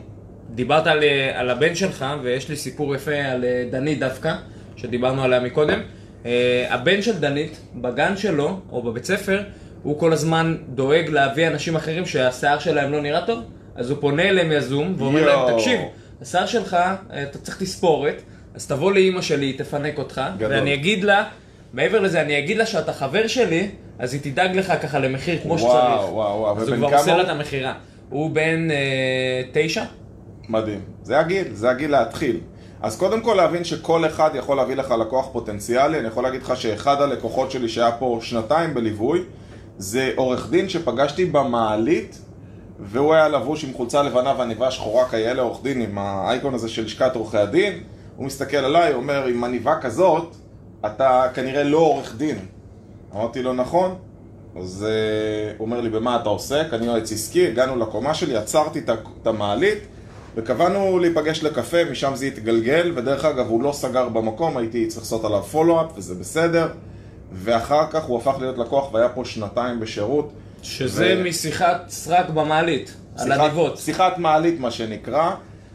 דיברת 0.54 0.86
על, 0.86 1.02
אה, 1.02 1.40
על 1.40 1.50
הבן 1.50 1.74
שלך, 1.74 2.04
ויש 2.22 2.48
לי 2.48 2.56
סיפור 2.56 2.94
יפה 2.94 3.14
על 3.14 3.44
אה, 3.44 3.68
דנית 3.70 3.98
דווקא, 4.00 4.34
שדיברנו 4.76 5.22
עליה 5.22 5.40
מקודם. 5.40 5.80
אה, 6.26 6.66
הבן 6.68 7.02
של 7.02 7.18
דנית, 7.18 7.60
בגן 7.74 8.16
שלו, 8.16 8.60
או 8.72 8.82
בבית 8.82 9.04
ספר, 9.04 9.42
הוא 9.82 9.98
כל 9.98 10.12
הזמן 10.12 10.56
דואג 10.68 11.08
להביא 11.08 11.48
אנשים 11.48 11.76
אחרים 11.76 12.06
שהשיער 12.06 12.58
שלהם 12.58 12.92
לא 12.92 13.00
נראה 13.00 13.26
טוב, 13.26 13.44
אז 13.76 13.90
הוא 13.90 13.98
פונה 14.00 14.22
אליהם 14.22 14.52
יזום, 14.52 14.94
ואומר 14.98 15.20
יואו. 15.20 15.46
להם, 15.46 15.58
תקשיב, 15.58 15.80
השיער 16.22 16.46
שלך, 16.46 16.74
אה, 16.74 17.22
אתה 17.22 17.38
צריך 17.38 17.62
תספורת, 17.62 18.22
אז 18.54 18.66
תבוא 18.66 18.92
לאימא 18.92 19.22
שלי, 19.22 19.46
היא 19.46 19.58
תפנק 19.58 19.98
אותך, 19.98 20.20
גדול. 20.36 20.52
ואני 20.52 20.74
אגיד 20.74 21.04
לה, 21.04 21.24
מעבר 21.72 22.00
לזה, 22.00 22.20
אני 22.20 22.38
אגיד 22.38 22.56
לה 22.56 22.66
שאתה 22.66 22.92
חבר 22.92 23.26
שלי, 23.26 23.68
אז 23.98 24.14
היא 24.14 24.20
תדאג 24.22 24.56
לך 24.56 24.72
ככה 24.82 24.98
למחיר 24.98 25.38
כמו 25.42 25.54
וואו, 25.54 25.58
שצריך. 25.58 26.12
וואו, 26.12 26.38
וואו, 26.40 26.60
אז 26.60 26.68
הוא 26.68 26.76
כבר 26.76 26.96
עושה 26.96 27.16
לה? 27.16 27.22
את 27.22 27.28
המכירה. 27.28 27.74
הוא 28.10 28.30
בן 28.30 28.70
אה, 28.70 29.42
תשע? 29.52 29.84
מדהים. 30.48 30.80
זה 31.02 31.18
הגיל, 31.18 31.44
זה 31.52 31.70
הגיל 31.70 31.90
להתחיל. 31.90 32.40
אז 32.82 32.96
קודם 32.96 33.20
כל 33.20 33.34
להבין 33.34 33.64
שכל 33.64 34.06
אחד 34.06 34.30
יכול 34.34 34.56
להביא 34.56 34.76
לך 34.76 34.90
לקוח 34.90 35.28
פוטנציאלי. 35.32 35.98
אני 35.98 36.08
יכול 36.08 36.22
להגיד 36.22 36.42
לך 36.42 36.56
שאחד 36.56 37.02
הלקוחות 37.02 37.50
שלי 37.50 37.68
שהיה 37.68 37.92
פה 37.92 38.18
שנתיים 38.22 38.74
בליווי, 38.74 39.22
זה 39.78 40.12
עורך 40.16 40.50
דין 40.50 40.68
שפגשתי 40.68 41.24
במעלית, 41.24 42.18
והוא 42.80 43.14
היה 43.14 43.28
לבוש 43.28 43.64
עם 43.64 43.72
חולצה 43.72 44.02
לבנה 44.02 44.34
ועניבה 44.38 44.70
שחורה 44.70 45.08
כאלה, 45.08 45.42
עורך 45.42 45.62
דין 45.62 45.80
עם 45.80 45.98
האייקון 45.98 46.54
הזה 46.54 46.68
של 46.68 46.84
לשכת 46.84 47.16
עורכי 47.16 47.38
הדין. 47.38 47.82
הוא 48.16 48.26
מסתכל 48.26 48.56
עליי, 48.56 48.94
אומר, 48.94 49.26
עם 49.26 49.44
עניבה 49.44 49.80
כזאת, 49.80 50.34
אתה 50.86 51.26
כנראה 51.34 51.62
לא 51.62 51.78
עורך 51.78 52.14
דין. 52.16 52.38
אמרתי 53.14 53.42
לו, 53.42 53.52
נכון. 53.52 53.94
אז 54.56 54.86
uh, 54.88 55.58
הוא 55.58 55.66
אומר 55.66 55.80
לי, 55.80 55.90
במה 55.90 56.16
אתה 56.16 56.28
עוסק? 56.28 56.66
אני 56.72 56.86
יועץ 56.86 57.12
עסקי, 57.12 57.46
הגענו 57.46 57.76
לקומה 57.76 58.14
שלי, 58.14 58.36
עצרתי 58.36 58.78
את 59.22 59.26
המעלית 59.26 59.78
וקבענו 60.36 60.98
להיפגש 60.98 61.42
לקפה, 61.44 61.84
משם 61.90 62.12
זה 62.14 62.26
התגלגל, 62.26 62.92
ודרך 62.94 63.24
אגב, 63.24 63.46
הוא 63.48 63.62
לא 63.62 63.72
סגר 63.72 64.08
במקום, 64.08 64.56
הייתי 64.56 64.86
צריך 64.86 65.02
לעשות 65.02 65.24
עליו 65.24 65.42
פולו-אפ, 65.42 65.86
וזה 65.96 66.14
בסדר. 66.14 66.68
ואחר 67.32 67.84
כך 67.90 68.04
הוא 68.04 68.18
הפך 68.18 68.34
להיות 68.40 68.58
לקוח 68.58 68.92
והיה 68.94 69.08
פה 69.08 69.24
שנתיים 69.24 69.80
בשירות. 69.80 70.32
שזה 70.62 71.14
ו- 71.18 71.28
משיחת 71.28 71.84
סרק 71.88 72.30
במעלית, 72.30 72.94
על 73.18 73.26
שיחת- 73.28 73.40
הדיבות. 73.40 73.78
שיחת 73.78 74.18
מעלית, 74.18 74.60
מה 74.60 74.70
שנקרא. 74.70 75.30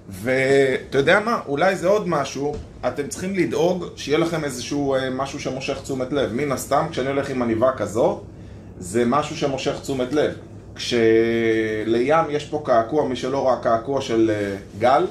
ואתה 0.09 0.97
יודע 0.97 1.19
מה? 1.19 1.39
אולי 1.47 1.75
זה 1.75 1.87
עוד 1.87 2.07
משהו, 2.07 2.53
אתם 2.87 3.07
צריכים 3.07 3.35
לדאוג 3.35 3.85
שיהיה 3.95 4.17
לכם 4.17 4.43
איזשהו 4.43 4.95
אה, 4.95 5.09
משהו 5.09 5.39
שמושך 5.39 5.81
תשומת 5.83 6.13
לב. 6.13 6.33
מן 6.33 6.51
הסתם, 6.51 6.85
כשאני 6.91 7.07
הולך 7.07 7.29
עם 7.29 7.41
עניבה 7.41 7.71
כזו, 7.77 8.21
זה 8.79 9.03
משהו 9.05 9.37
שמושך 9.37 9.79
תשומת 9.81 10.13
לב. 10.13 10.33
כשלים 10.77 12.25
יש 12.29 12.45
פה 12.45 12.61
קעקוע, 12.65 13.07
מי 13.07 13.15
שלא 13.15 13.47
ראה 13.47 13.61
קעקוע 13.61 14.01
של 14.01 14.31
אה, 14.33 14.55
גל, 14.79 15.05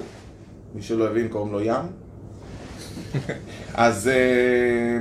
מי 0.74 0.82
שלא 0.82 1.06
הבין 1.06 1.28
קוראים 1.28 1.52
לו 1.52 1.60
ים. 1.60 1.84
אז 3.74 4.08
אה, 4.08 4.98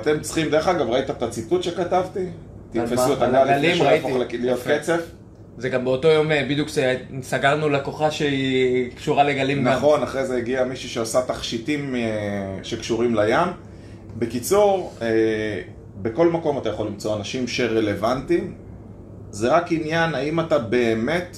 אתם 0.00 0.20
צריכים, 0.20 0.50
דרך 0.50 0.68
אגב, 0.68 0.90
ראית 0.90 1.10
את 1.10 1.22
הציטוט 1.22 1.62
שכתבתי? 1.62 2.26
תתפסו? 2.72 3.12
את 3.12 3.22
הגל 3.22 3.44
לפני 3.44 3.74
שהוא. 3.74 3.86
יהפוך 3.86 4.10
להיות. 4.32 4.58
קצף. 4.66 5.00
זה 5.58 5.68
גם 5.68 5.84
באותו 5.84 6.08
יום 6.08 6.32
אה, 6.32 6.46
בדיוק 6.50 6.68
סגרנו 7.22 7.68
לקוחה 7.68 8.10
שהיא 8.10 8.92
קשורה 8.96 9.24
לגלים 9.24 9.64
גם. 9.64 9.72
נכון, 9.72 10.02
אחרי 10.02 10.26
זה 10.26 10.36
הגיע 10.36 10.64
מישהי 10.64 10.88
שעושה 10.88 11.22
תכשיטים 11.22 11.94
שקשורים 12.62 13.14
לים. 13.14 13.48
בקיצור, 14.18 14.94
בכל 16.02 16.28
מקום 16.28 16.58
אתה 16.58 16.68
יכול 16.68 16.86
למצוא 16.86 17.16
אנשים 17.16 17.48
שרלוונטיים. 17.48 18.67
זה 19.30 19.48
רק 19.48 19.72
עניין 19.72 20.14
האם 20.14 20.40
אתה 20.40 20.58
באמת, 20.58 21.36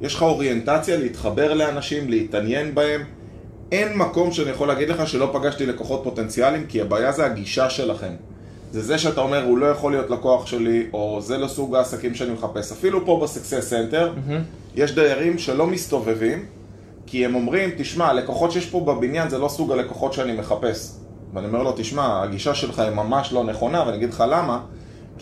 יש 0.00 0.14
לך 0.14 0.22
אוריינטציה 0.22 0.96
להתחבר 0.96 1.54
לאנשים, 1.54 2.10
להתעניין 2.10 2.74
בהם. 2.74 3.04
אין 3.72 3.96
מקום 3.96 4.32
שאני 4.32 4.50
יכול 4.50 4.68
להגיד 4.68 4.88
לך 4.88 5.08
שלא 5.08 5.30
פגשתי 5.32 5.66
לקוחות 5.66 6.00
פוטנציאליים, 6.04 6.66
כי 6.68 6.80
הבעיה 6.80 7.12
זה 7.12 7.24
הגישה 7.26 7.70
שלכם. 7.70 8.12
זה 8.72 8.82
זה 8.82 8.98
שאתה 8.98 9.20
אומר, 9.20 9.44
הוא 9.44 9.58
לא 9.58 9.66
יכול 9.66 9.92
להיות 9.92 10.10
לקוח 10.10 10.46
שלי, 10.46 10.86
או 10.92 11.20
זה 11.22 11.38
לא 11.38 11.48
סוג 11.48 11.74
העסקים 11.74 12.14
שאני 12.14 12.32
מחפש. 12.32 12.72
אפילו 12.72 13.06
פה 13.06 13.20
ב 13.22 13.28
Success 13.28 13.70
Center, 13.70 14.12
יש 14.74 14.94
דיירים 14.94 15.38
שלא 15.38 15.66
מסתובבים, 15.66 16.44
כי 17.06 17.24
הם 17.24 17.34
אומרים, 17.34 17.70
תשמע, 17.78 18.06
הלקוחות 18.06 18.52
שיש 18.52 18.66
פה 18.66 18.80
בבניין 18.80 19.28
זה 19.28 19.38
לא 19.38 19.48
סוג 19.48 19.72
הלקוחות 19.72 20.12
שאני 20.12 20.32
מחפש. 20.32 20.92
ואני 21.34 21.46
אומר 21.46 21.62
לו, 21.62 21.72
תשמע, 21.76 22.22
הגישה 22.22 22.54
שלך 22.54 22.78
היא 22.78 22.90
ממש 22.90 23.32
לא 23.32 23.44
נכונה, 23.44 23.82
ואני 23.86 23.96
אגיד 23.96 24.10
לך 24.10 24.24
למה. 24.28 24.60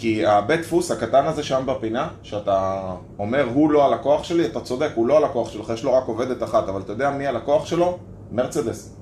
כי 0.00 0.26
הבית 0.26 0.60
דפוס 0.60 0.90
הקטן 0.90 1.26
הזה 1.26 1.42
שם 1.42 1.62
בפינה, 1.66 2.08
שאתה 2.22 2.80
אומר 3.18 3.46
הוא 3.54 3.70
לא 3.70 3.86
הלקוח 3.86 4.24
שלי, 4.24 4.46
אתה 4.46 4.60
צודק, 4.60 4.88
הוא 4.94 5.06
לא 5.06 5.16
הלקוח 5.16 5.50
שלך, 5.50 5.70
יש 5.74 5.84
לו 5.84 5.92
רק 5.94 6.04
עובדת 6.06 6.42
אחת, 6.42 6.68
אבל 6.68 6.80
אתה 6.80 6.92
יודע 6.92 7.10
מי 7.10 7.26
הלקוח 7.26 7.66
שלו? 7.66 7.98
מרצדס. 8.32 8.96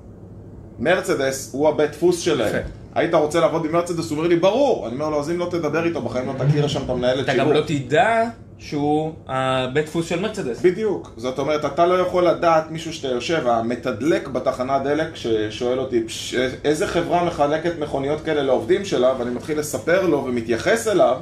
מרצדס 0.79 1.51
הוא 1.53 1.69
הבית 1.69 1.91
דפוס 1.91 2.21
שלהם. 2.21 2.63
היית 2.95 3.15
רוצה 3.15 3.41
לעבוד 3.41 3.65
עם 3.65 3.73
מרצדס? 3.73 4.11
הוא 4.11 4.19
אומר 4.19 4.29
לי, 4.29 4.37
ברור. 4.37 4.87
אני 4.87 4.95
אומר 4.95 5.09
לו, 5.09 5.21
אז 5.21 5.31
אם 5.31 5.39
לא 5.39 5.49
תדבר 5.51 5.85
איתו, 5.85 6.03
בחיים 6.03 6.27
לא 6.27 6.33
תכיר 6.47 6.69
שם 6.69 6.83
את 6.85 6.91
המנהלת 6.91 7.25
אתה 7.25 7.33
שיווק. 7.33 7.49
גם 7.49 7.53
לא 7.53 7.61
תדע 7.67 8.29
שהוא 8.59 9.13
הבית 9.27 9.87
דפוס 9.87 10.07
של 10.07 10.21
מרצדס. 10.21 10.61
בדיוק. 10.63 11.13
זאת 11.17 11.39
אומרת, 11.39 11.65
אתה 11.65 11.87
לא 11.87 11.95
יכול 11.95 12.29
לדעת 12.29 12.71
מישהו 12.71 12.93
שאתה 12.93 13.09
יושב, 13.09 13.47
המתדלק 13.47 14.29
בתחנת 14.29 14.83
דלק, 14.83 15.17
ששואל 15.17 15.79
אותי, 15.81 16.05
"פש, 16.07 16.35
איזה 16.65 16.87
חברה 16.87 17.25
מחלקת 17.25 17.79
מכוניות 17.79 18.21
כאלה 18.21 18.43
לעובדים 18.43 18.85
שלה, 18.85 19.15
ואני 19.19 19.31
מתחיל 19.31 19.59
לספר 19.59 20.07
לו 20.07 20.25
ומתייחס 20.25 20.89
אליו, 20.89 21.17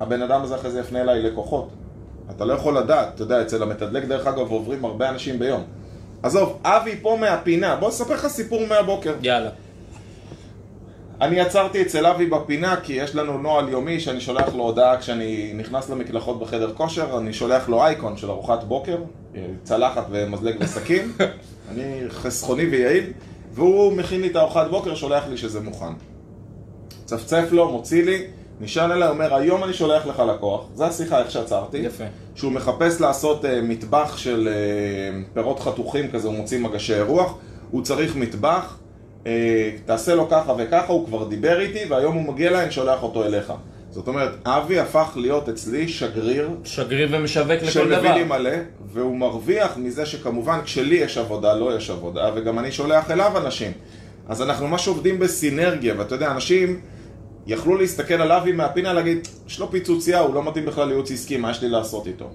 הבן 0.00 0.22
אדם 0.22 0.42
הזה 0.42 0.54
אחרי 0.54 0.70
זה 0.70 0.80
יפנה 0.80 1.00
אליי 1.00 1.22
לקוחות. 1.22 1.68
אתה 2.30 2.44
לא 2.44 2.52
יכול 2.52 2.78
לדעת, 2.78 3.14
אתה 3.14 3.22
יודע, 3.22 3.42
אצל 3.42 3.62
המתדלק 3.62 4.04
דרך 4.04 4.26
אגב 4.26 4.50
עוברים 4.50 4.84
הרבה 4.84 5.08
אנשים 5.08 5.38
ביום. 5.38 5.62
עזוב, 6.22 6.58
אבי 6.62 6.96
פה 7.02 7.16
מהפינה, 7.20 7.76
בוא 7.76 7.88
נספר 7.88 8.14
לך 8.14 8.26
סיפור 8.26 8.66
מהבוקר. 8.68 9.14
יאללה. 9.22 9.50
אני 11.20 11.40
עצרתי 11.40 11.82
אצל 11.82 12.06
אבי 12.06 12.26
בפינה 12.26 12.76
כי 12.82 12.92
יש 12.92 13.14
לנו 13.14 13.38
נוהל 13.38 13.68
יומי 13.68 14.00
שאני 14.00 14.20
שולח 14.20 14.54
לו 14.54 14.62
הודעה 14.62 14.98
כשאני 14.98 15.52
נכנס 15.54 15.90
למקלחות 15.90 16.38
בחדר 16.40 16.72
כושר, 16.74 17.18
אני 17.18 17.32
שולח 17.32 17.68
לו 17.68 17.84
אייקון 17.84 18.16
של 18.16 18.30
ארוחת 18.30 18.64
בוקר, 18.64 18.98
אה, 19.34 19.40
צלחת 19.62 20.06
ומזלג 20.10 20.56
וסכין, 20.60 21.12
אני 21.70 22.00
חסכוני 22.08 22.62
ויעיל, 22.62 23.12
והוא 23.52 23.92
מכין 23.92 24.20
לי 24.20 24.28
את 24.28 24.36
הארוחת 24.36 24.66
בוקר, 24.70 24.94
שולח 24.94 25.24
לי 25.28 25.36
שזה 25.36 25.60
מוכן. 25.60 25.92
צפצף 27.04 27.48
לו, 27.50 27.72
מוציא 27.72 28.04
לי, 28.04 28.26
נשען 28.60 28.92
אליי, 28.92 29.08
אומר, 29.08 29.34
היום 29.34 29.64
אני 29.64 29.72
שולח 29.72 30.06
לך 30.06 30.22
לקוח, 30.34 30.64
זה 30.74 30.86
השיחה 30.86 31.18
איך 31.18 31.30
שעצרתי. 31.30 31.78
יפה. 31.78 32.04
שהוא 32.34 32.52
מחפש 32.52 33.00
לעשות 33.00 33.44
uh, 33.44 33.48
מטבח 33.62 34.16
של 34.16 34.48
uh, 34.48 35.34
פירות 35.34 35.60
חתוכים 35.60 36.10
כזה, 36.10 36.28
הוא 36.28 36.36
מוציא 36.36 36.58
מגשי 36.58 37.00
רוח, 37.00 37.38
הוא 37.70 37.82
צריך 37.82 38.16
מטבח, 38.16 38.76
תעשה 39.84 40.14
לו 40.14 40.28
ככה 40.28 40.52
וככה, 40.58 40.92
הוא 40.92 41.06
כבר 41.06 41.24
דיבר 41.24 41.60
איתי, 41.60 41.78
והיום 41.88 42.14
הוא 42.14 42.34
מגיע 42.34 42.50
אליי, 42.50 42.62
אני 42.62 42.72
שולח 42.72 43.02
אותו 43.02 43.24
אליך. 43.24 43.52
זאת 43.90 44.08
אומרת, 44.08 44.30
אבי 44.44 44.78
הפך 44.78 45.12
להיות 45.16 45.48
אצלי 45.48 45.88
שגריר 45.88 46.50
שגריר 46.64 47.08
ומשווק 47.10 47.50
לכל 47.50 47.66
שמביא 47.66 47.98
דבר. 47.98 48.14
לי 48.14 48.24
מלא, 48.24 48.50
והוא 48.92 49.16
מרוויח 49.16 49.76
מזה 49.76 50.06
שכמובן 50.06 50.58
כשלי 50.64 50.94
יש 50.94 51.18
עבודה, 51.18 51.54
לא 51.54 51.76
יש 51.76 51.90
עבודה, 51.90 52.30
וגם 52.34 52.58
אני 52.58 52.72
שולח 52.72 53.10
אליו 53.10 53.32
אנשים. 53.36 53.72
אז 54.28 54.42
אנחנו 54.42 54.68
ממש 54.68 54.88
עובדים 54.88 55.18
בסינרגיה, 55.18 55.94
ואתה 55.98 56.14
יודע, 56.14 56.30
אנשים 56.30 56.80
יכלו 57.46 57.76
להסתכל 57.76 58.14
על 58.14 58.32
אבי 58.32 58.52
מהפינה 58.52 58.92
להגיד, 58.92 59.28
יש 59.46 59.60
לו 59.60 59.70
פיצוצייה, 59.70 60.20
הוא 60.20 60.34
לא 60.34 60.42
מתאים 60.42 60.66
בכלל 60.66 60.88
לייעוץ 60.88 61.10
עסקי, 61.10 61.36
מה 61.36 61.50
יש 61.50 61.62
לי 61.62 61.68
לעשות 61.68 62.06
איתו? 62.06 62.30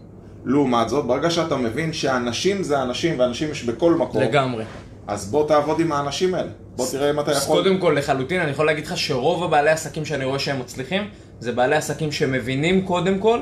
לעומת 0.45 0.89
זאת, 0.89 1.05
ברגע 1.05 1.29
שאתה 1.29 1.55
מבין 1.55 1.93
שאנשים 1.93 2.63
זה 2.63 2.81
אנשים, 2.81 3.19
ואנשים 3.19 3.51
יש 3.51 3.63
בכל 3.63 3.93
מקום, 3.93 4.21
לגמרי. 4.21 4.63
אז 5.07 5.31
בוא 5.31 5.47
תעבוד 5.47 5.79
עם 5.79 5.91
האנשים 5.91 6.35
האלה. 6.35 6.49
בוא 6.75 6.87
תראה 6.91 7.09
אם 7.09 7.19
אתה 7.19 7.31
אז 7.31 7.37
יכול... 7.43 7.63
קודם 7.63 7.77
כל, 7.77 7.95
לחלוטין, 7.97 8.41
אני 8.41 8.51
יכול 8.51 8.65
להגיד 8.65 8.85
לך 8.85 8.97
שרוב 8.97 9.43
הבעלי 9.43 9.69
עסקים 9.69 10.05
שאני 10.05 10.25
רואה 10.25 10.39
שהם 10.39 10.59
מצליחים, 10.59 11.07
זה 11.39 11.51
בעלי 11.51 11.75
עסקים 11.75 12.11
שמבינים 12.11 12.85
קודם 12.85 13.19
כל, 13.19 13.39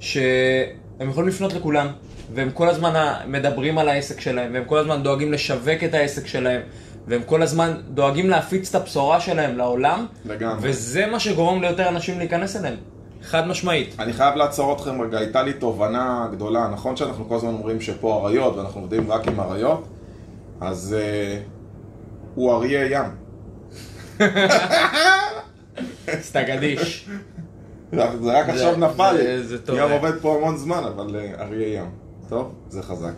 שהם 0.00 1.10
יכולים 1.10 1.28
לפנות 1.28 1.52
לכולם, 1.52 1.86
והם 2.34 2.50
כל 2.50 2.68
הזמן 2.68 3.14
מדברים 3.26 3.78
על 3.78 3.88
העסק 3.88 4.20
שלהם, 4.20 4.54
והם 4.54 4.64
כל 4.64 4.78
הזמן 4.78 5.02
דואגים 5.02 5.32
לשווק 5.32 5.84
את 5.84 5.94
העסק 5.94 6.26
שלהם, 6.26 6.60
והם 7.06 7.22
כל 7.26 7.42
הזמן 7.42 7.74
דואגים 7.88 8.30
להפיץ 8.30 8.68
את 8.68 8.74
הבשורה 8.74 9.20
שלהם 9.20 9.56
לעולם, 9.56 10.06
לגמרי. 10.24 10.56
וזה 10.60 11.06
מה 11.06 11.20
שגורם 11.20 11.60
ליותר 11.60 11.88
אנשים 11.88 12.18
להיכנס 12.18 12.56
אליהם. 12.56 12.76
חד 13.22 13.48
משמעית. 13.48 13.94
אני 13.98 14.12
חייב 14.12 14.34
לעצור 14.34 14.72
אתכם 14.72 15.02
רגע, 15.02 15.18
הייתה 15.18 15.42
לי 15.42 15.52
תובנה 15.52 16.28
גדולה, 16.32 16.68
נכון 16.72 16.96
שאנחנו 16.96 17.28
כל 17.28 17.34
הזמן 17.34 17.48
אומרים 17.48 17.80
שפה 17.80 18.22
אריות 18.24 18.56
ואנחנו 18.56 18.80
עובדים 18.80 19.12
רק 19.12 19.28
עם 19.28 19.40
אריות? 19.40 19.86
אז 20.60 20.96
uh, 20.98 21.40
הוא 22.34 22.52
אריה 22.52 22.84
ים. 22.86 23.10
סטגדיש. 26.20 27.08
זה 27.92 28.40
רק 28.40 28.48
עכשיו 28.48 28.76
נפל 28.76 29.12
לי. 29.12 29.24
ים 29.76 29.90
עובד 29.90 30.20
פה 30.20 30.36
המון 30.36 30.56
זמן, 30.56 30.82
אבל 30.84 31.16
uh, 31.16 31.40
אריה 31.40 31.80
ים. 31.80 31.90
טוב, 32.28 32.54
זה 32.68 32.82
חזק. 32.82 33.14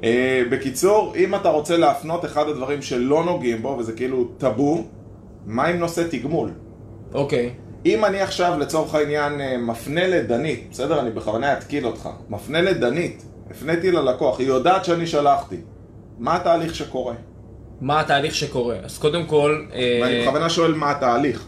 Uh, 0.00 0.04
בקיצור, 0.50 1.14
אם 1.16 1.34
אתה 1.34 1.48
רוצה 1.48 1.76
להפנות 1.76 2.24
אחד 2.24 2.48
הדברים 2.48 2.82
שלא 2.82 3.24
נוגעים 3.24 3.62
בו, 3.62 3.76
וזה 3.78 3.92
כאילו 3.92 4.24
טאבו, 4.38 4.84
מה 5.46 5.66
עם 5.66 5.76
נושא 5.76 6.02
תגמול? 6.10 6.50
אוקיי. 7.14 7.50
אם 7.86 8.04
אני 8.04 8.20
עכשיו 8.20 8.58
לצורך 8.58 8.94
העניין 8.94 9.40
אה, 9.40 9.56
מפנה 9.58 10.06
לדנית, 10.06 10.68
בסדר? 10.70 11.00
אני 11.00 11.10
בכוונה 11.10 11.52
אתקיל 11.52 11.86
אותך. 11.86 12.08
מפנה 12.28 12.60
לדנית, 12.60 13.24
הפניתי 13.50 13.90
ללקוח, 13.90 14.38
היא 14.38 14.46
יודעת 14.48 14.84
שאני 14.84 15.06
שלחתי. 15.06 15.56
מה 16.18 16.36
התהליך 16.36 16.74
שקורה? 16.74 17.14
מה 17.80 18.00
התהליך 18.00 18.34
שקורה? 18.34 18.76
אז 18.84 18.98
קודם 18.98 19.26
כל... 19.26 19.64
אה, 19.72 19.98
ואני 20.02 20.22
בכוונה 20.22 20.50
שואל 20.50 20.74
מה 20.74 20.90
התהליך. 20.90 21.44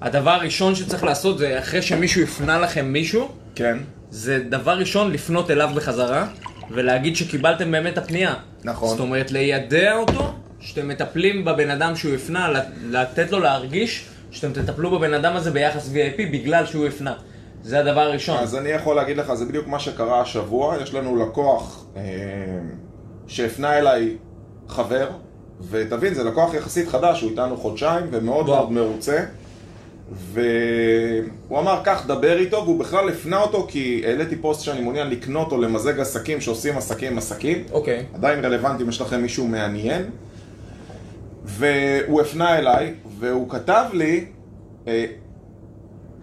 הדבר 0.00 0.30
הראשון 0.30 0.74
שצריך 0.74 1.04
לעשות 1.04 1.38
זה 1.38 1.58
אחרי 1.58 1.82
שמישהו 1.82 2.22
הפנה 2.22 2.58
לכם 2.58 2.84
מישהו, 2.92 3.28
כן. 3.54 3.78
זה 4.10 4.38
דבר 4.48 4.78
ראשון 4.78 5.12
לפנות 5.12 5.50
אליו 5.50 5.70
בחזרה 5.74 6.26
ולהגיד 6.70 7.16
שקיבלתם 7.16 7.70
באמת 7.72 7.92
את 7.92 7.98
הפנייה. 7.98 8.34
נכון. 8.64 8.88
זאת 8.88 9.00
אומרת, 9.00 9.30
ליידע 9.30 9.92
אותו 9.96 10.32
שאתם 10.60 10.88
מטפלים 10.88 11.44
בבן 11.44 11.70
אדם 11.70 11.96
שהוא 11.96 12.14
הפנה, 12.14 12.48
לת- 12.48 12.64
לתת 12.90 13.30
לו 13.32 13.40
להרגיש 13.40 14.06
שאתם 14.30 14.52
תטפלו 14.52 14.90
בבן 14.90 15.14
אדם 15.14 15.36
הזה 15.36 15.50
ביחס 15.50 15.88
VIP 15.92 16.22
בגלל 16.32 16.66
שהוא 16.66 16.86
הפנה. 16.86 17.14
זה 17.62 17.80
הדבר 17.80 18.00
הראשון. 18.00 18.38
אז 18.38 18.56
אני 18.56 18.68
יכול 18.68 18.96
להגיד 18.96 19.16
לך, 19.16 19.34
זה 19.34 19.44
בדיוק 19.44 19.66
מה 19.66 19.78
שקרה 19.78 20.20
השבוע. 20.20 20.76
יש 20.82 20.94
לנו 20.94 21.16
לקוח 21.16 21.84
אה, 21.96 22.02
שהפנה 23.26 23.78
אליי 23.78 24.16
חבר, 24.68 25.08
ותבין, 25.70 26.14
זה 26.14 26.24
לקוח 26.24 26.54
יחסית 26.54 26.88
חדש, 26.88 27.20
הוא 27.20 27.30
איתנו 27.30 27.56
חודשיים 27.56 28.06
ומאוד. 28.10 28.46
מאוד 28.46 28.72
מרוצה. 28.72 29.24
והוא 30.12 31.58
אמר, 31.58 31.80
קח, 31.84 32.06
דבר 32.06 32.38
איתו, 32.38 32.56
והוא 32.56 32.80
בכלל 32.80 33.08
הפנה 33.08 33.42
אותו 33.42 33.66
כי 33.68 34.02
העליתי 34.06 34.36
פוסט 34.36 34.60
שאני 34.60 34.80
מעוניין 34.80 35.10
לקנות 35.10 35.52
או 35.52 35.60
למזג 35.60 36.00
עסקים 36.00 36.40
שעושים 36.40 36.78
עסקים 36.78 37.12
עם 37.12 37.18
עסקים. 37.18 37.64
אוקיי. 37.72 38.04
עדיין 38.14 38.44
רלוונטי 38.44 38.82
אם 38.82 38.88
יש 38.88 39.00
לכם 39.00 39.22
מישהו 39.22 39.46
מעניין. 39.46 40.02
והוא 41.44 42.20
הפנה 42.20 42.58
אליי, 42.58 42.94
והוא 43.18 43.50
כתב 43.50 43.84
לי, 43.92 44.24
אה, 44.88 45.06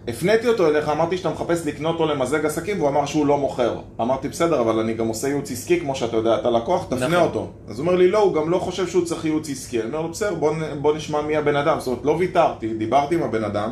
הפניתי 0.08 0.48
אותו 0.48 0.66
אליך, 0.68 0.88
אמרתי 0.88 1.16
שאתה 1.16 1.30
מחפש 1.30 1.66
לקנות 1.66 2.00
או 2.00 2.06
למזג 2.06 2.46
עסקים, 2.46 2.78
והוא 2.78 2.88
אמר 2.88 3.06
שהוא 3.06 3.26
לא 3.26 3.38
מוכר. 3.38 3.76
אמרתי, 4.00 4.28
בסדר, 4.28 4.60
אבל 4.60 4.78
אני 4.78 4.94
גם 4.94 5.08
עושה 5.08 5.28
ייעוץ 5.28 5.50
עסקי, 5.50 5.80
כמו 5.80 5.94
שאתה 5.94 6.16
יודע, 6.16 6.34
אתה 6.34 6.50
לקוח, 6.50 6.84
תפנה 6.84 7.08
נכון. 7.08 7.20
אותו. 7.20 7.50
אז 7.68 7.78
הוא 7.78 7.86
אומר 7.86 7.98
לי, 7.98 8.10
לא, 8.10 8.18
הוא 8.18 8.34
גם 8.34 8.50
לא 8.50 8.58
חושב 8.58 8.88
שהוא 8.88 9.04
צריך 9.04 9.24
ייעוץ 9.24 9.50
עסקי. 9.50 9.80
אני 9.80 9.86
אומר 9.86 10.00
לו, 10.00 10.08
בסדר, 10.08 10.34
בוא, 10.34 10.52
בוא 10.80 10.96
נשמע 10.96 11.20
מי 11.22 11.36
הבן 11.36 11.56
אדם. 11.56 11.80
זאת 11.80 11.86
אומרת, 11.86 12.04
לא 12.04 12.10
ויתרתי, 12.18 12.74
דיברתי 12.74 13.14
עם 13.14 13.22
הבן 13.22 13.44
אדם, 13.44 13.70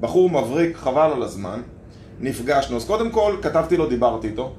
בחור 0.00 0.30
מבריק, 0.30 0.76
חבל 0.76 1.10
על 1.16 1.22
הזמן, 1.22 1.60
נפגשנו. 2.20 2.76
אז 2.76 2.84
קודם 2.84 3.10
כל, 3.10 3.36
כתבתי 3.42 3.76
לו, 3.76 3.86
דיברתי 3.86 4.26
איתו. 4.26 4.52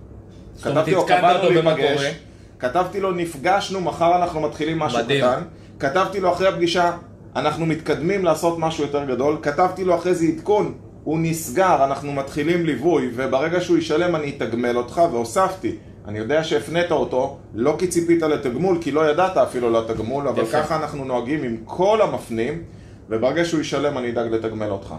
כתבתי 0.63 0.91
לו, 0.91 1.05
קבענו 1.05 1.49
במה 1.55 1.73
להיפגש. 1.75 2.15
כתבתי 2.59 2.99
לו, 2.99 3.11
נפגשנו, 3.11 3.81
מחר 3.81 4.15
אנחנו 4.15 4.41
מתחילים 4.41 4.79
משהו 4.79 4.99
מדהים. 4.99 5.25
קטן. 5.25 5.41
כתבתי 5.79 6.19
לו 6.19 6.33
אחרי 6.33 6.47
הפגישה, 6.47 6.91
אנחנו 7.35 7.65
מתקדמים 7.65 8.25
לעשות 8.25 8.59
משהו 8.59 8.83
יותר 8.83 9.05
גדול. 9.05 9.37
כתבתי 9.41 9.83
לו 9.83 9.95
אחרי 9.95 10.13
זה 10.15 10.25
עדכון, 10.25 10.73
הוא 11.03 11.19
נסגר, 11.21 11.83
אנחנו 11.83 12.13
מתחילים 12.13 12.65
ליווי, 12.65 13.09
וברגע 13.15 13.61
שהוא 13.61 13.77
ישלם 13.77 14.15
אני 14.15 14.35
אתגמל 14.37 14.77
אותך, 14.77 15.01
והוספתי. 15.11 15.75
אני 16.07 16.19
יודע 16.19 16.43
שהפנית 16.43 16.91
אותו, 16.91 17.37
לא 17.53 17.75
כי 17.79 17.87
ציפית 17.87 18.21
לתגמול, 18.21 18.77
כי 18.81 18.91
לא 18.91 19.11
ידעת 19.11 19.37
אפילו 19.37 19.69
לתגמול, 19.69 20.27
אבל 20.27 20.43
יפה. 20.43 20.61
ככה 20.61 20.75
אנחנו 20.75 21.05
נוהגים 21.05 21.43
עם 21.43 21.57
כל 21.65 22.01
המפנים, 22.01 22.63
וברגע 23.09 23.45
שהוא 23.45 23.61
ישלם 23.61 23.97
אני 23.97 24.09
אדאג 24.09 24.33
לתגמל 24.33 24.69
אותך. 24.69 24.93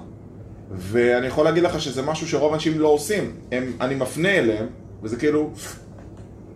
ואני 0.71 1.27
יכול 1.27 1.45
להגיד 1.45 1.63
לך 1.63 1.81
שזה 1.81 2.03
משהו 2.03 2.29
שרוב 2.29 2.53
האנשים 2.53 2.81
לא 2.81 2.89
עושים. 2.89 3.33
הם, 3.53 3.73
אני 3.81 3.95
מפנה 3.95 4.29
אליהם, 4.29 4.67
וזה 5.03 5.17
כאילו 5.17 5.51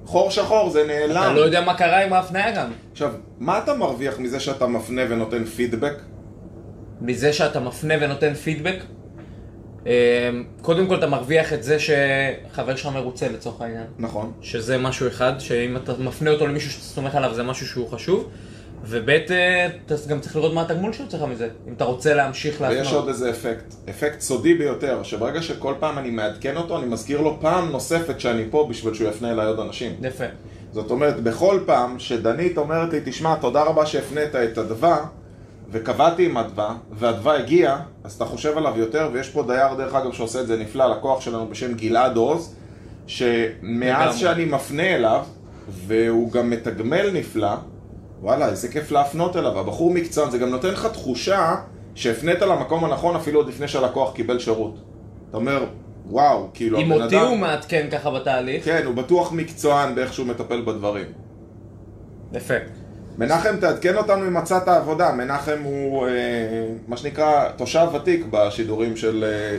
חור 0.05 0.31
שחור, 0.31 0.71
זה 0.71 0.85
נעלם. 0.87 1.23
אתה 1.23 1.33
לא 1.33 1.41
יודע 1.41 1.61
מה 1.61 1.75
קרה 1.75 2.05
עם 2.05 2.13
ההפניה 2.13 2.51
גם. 2.51 2.71
עכשיו, 2.93 3.13
מה 3.39 3.59
אתה 3.59 3.75
מרוויח 3.75 4.19
מזה 4.19 4.41
שאתה 4.41 4.67
מפנה 4.67 5.03
ונותן 5.09 5.45
פידבק? 5.45 5.95
מזה 7.01 7.33
שאתה 7.33 7.61
מפנה 7.61 7.95
ונותן 8.01 8.35
פידבק, 8.35 8.79
קודם 10.63 10.87
כל 10.87 10.95
אתה 10.95 11.07
מרוויח 11.07 11.53
את 11.53 11.63
זה 11.63 11.77
שחבר 11.79 12.77
שלך 12.77 12.87
מרוצה 12.87 13.29
לצורך 13.29 13.61
העניין. 13.61 13.87
נכון. 13.99 14.33
שזה 14.43 14.79
משהו 14.79 15.09
אחד, 15.09 15.33
שאם 15.39 15.77
אתה 15.77 15.93
מפנה 15.99 16.31
אותו 16.31 16.47
למישהו 16.47 16.71
שאתה 16.71 16.85
סומך 16.85 17.15
עליו 17.15 17.35
זה 17.35 17.43
משהו 17.43 17.67
שהוא 17.67 17.89
חשוב. 17.89 18.29
וב' 18.85 19.09
אה, 19.11 19.67
אתה 19.87 19.95
גם 20.09 20.21
צריך 20.21 20.37
לראות 20.37 20.55
מה 20.55 20.63
התגמול 20.63 20.93
שהוא 20.93 21.07
צריך 21.07 21.23
מזה, 21.23 21.49
אם 21.69 21.73
אתה 21.73 21.85
רוצה 21.85 22.15
להמשיך 22.15 22.61
להפנות. 22.61 22.79
ויש 22.79 22.93
עוד 22.93 23.09
איזה 23.09 23.31
אפקט, 23.31 23.75
אפקט 23.91 24.21
סודי 24.21 24.55
ביותר, 24.55 25.03
שברגע 25.03 25.43
שכל 25.43 25.75
פעם 25.81 25.99
אני 25.99 26.11
מעדכן 26.11 26.57
אותו, 26.57 26.79
אני 26.79 26.87
מזכיר 26.87 27.21
לו 27.21 27.39
פעם 27.41 27.71
נוספת 27.71 28.21
שאני 28.21 28.45
פה 28.51 28.67
בשביל 28.71 28.95
שהוא 28.95 29.09
יפנה 29.09 29.31
אליי 29.31 29.47
עוד 29.47 29.61
אנשים. 29.61 29.93
יפה. 30.03 30.25
זאת 30.73 30.91
אומרת, 30.91 31.21
בכל 31.23 31.61
פעם 31.67 31.99
שדנית 31.99 32.59
אומרת 32.59 32.93
לי, 32.93 33.01
תשמע, 33.05 33.35
תודה 33.35 33.63
רבה 33.63 33.87
שהפנית 33.87 34.35
את 34.35 34.59
הדבר, 34.59 34.99
וקבעתי 35.71 36.27
עם 36.27 36.37
אדווה, 36.37 36.75
ואדווה 36.93 37.39
הגיע, 37.39 37.77
אז 38.05 38.13
אתה 38.13 38.25
חושב 38.25 38.59
עליו 38.59 38.73
יותר, 38.77 39.11
ויש 39.13 39.31
פה 39.31 39.43
דייר 39.43 39.75
דרך 39.75 39.95
אגב 39.95 40.13
שעושה 40.13 40.41
את 40.41 40.47
זה 40.47 40.59
נפלא, 40.59 40.87
לקוח 40.87 41.21
שלנו 41.21 41.49
בשם 41.49 41.75
גלעד 41.75 42.17
עוז, 42.17 42.55
שמאז. 43.07 44.17
שאני 44.17 44.45
מפנה 44.45 44.95
אליו, 44.95 45.25
והוא 45.69 46.33
גם 46.33 46.51
מתגמל 46.51 47.11
נפלא, 47.13 47.55
וואלה, 48.21 48.49
איזה 48.49 48.69
כיף 48.69 48.91
להפנות 48.91 49.37
אליו, 49.37 49.59
הבחור 49.59 49.91
מקצוען, 49.91 50.31
זה 50.31 50.39
גם 50.39 50.51
נותן 50.51 50.69
לך 50.69 50.87
תחושה 50.87 51.55
שהפנית 51.95 52.43
למקום 52.43 52.85
הנכון 52.85 53.17
אפילו 53.17 53.41
עוד 53.41 53.49
לפני 53.49 53.69
שהלקוח 53.69 54.15
קיבל 54.15 54.39
שירות. 54.39 54.75
אתה 55.29 55.37
אומר, 55.37 55.65
וואו, 56.07 56.49
כאילו 56.55 56.81
הבן 56.81 56.93
אותי 57.03 57.17
אדם... 57.17 57.27
הוא 57.27 57.37
מעדכן 57.37 57.87
ככה 57.93 58.11
בתהליך, 58.11 58.65
כן, 58.65 58.83
הוא 58.87 58.95
בטוח 58.95 59.33
מקצוען 59.33 59.95
באיך 59.95 60.13
שהוא 60.13 60.27
מטפל 60.27 60.61
בדברים. 60.61 61.07
יפה. 62.33 62.55
מנחם, 63.19 63.57
תעדכן 63.61 63.97
אותנו 63.97 64.27
אם 64.27 64.35
מצאת 64.35 64.69
עבודה. 64.69 65.13
מנחם 65.13 65.59
הוא 65.65 66.07
אה, 66.07 66.13
מה 66.89 66.97
שנקרא 66.97 67.49
תושב 67.57 67.87
ותיק 67.95 68.25
בשידורים 68.31 68.97
של 68.97 69.25
אה, 69.25 69.57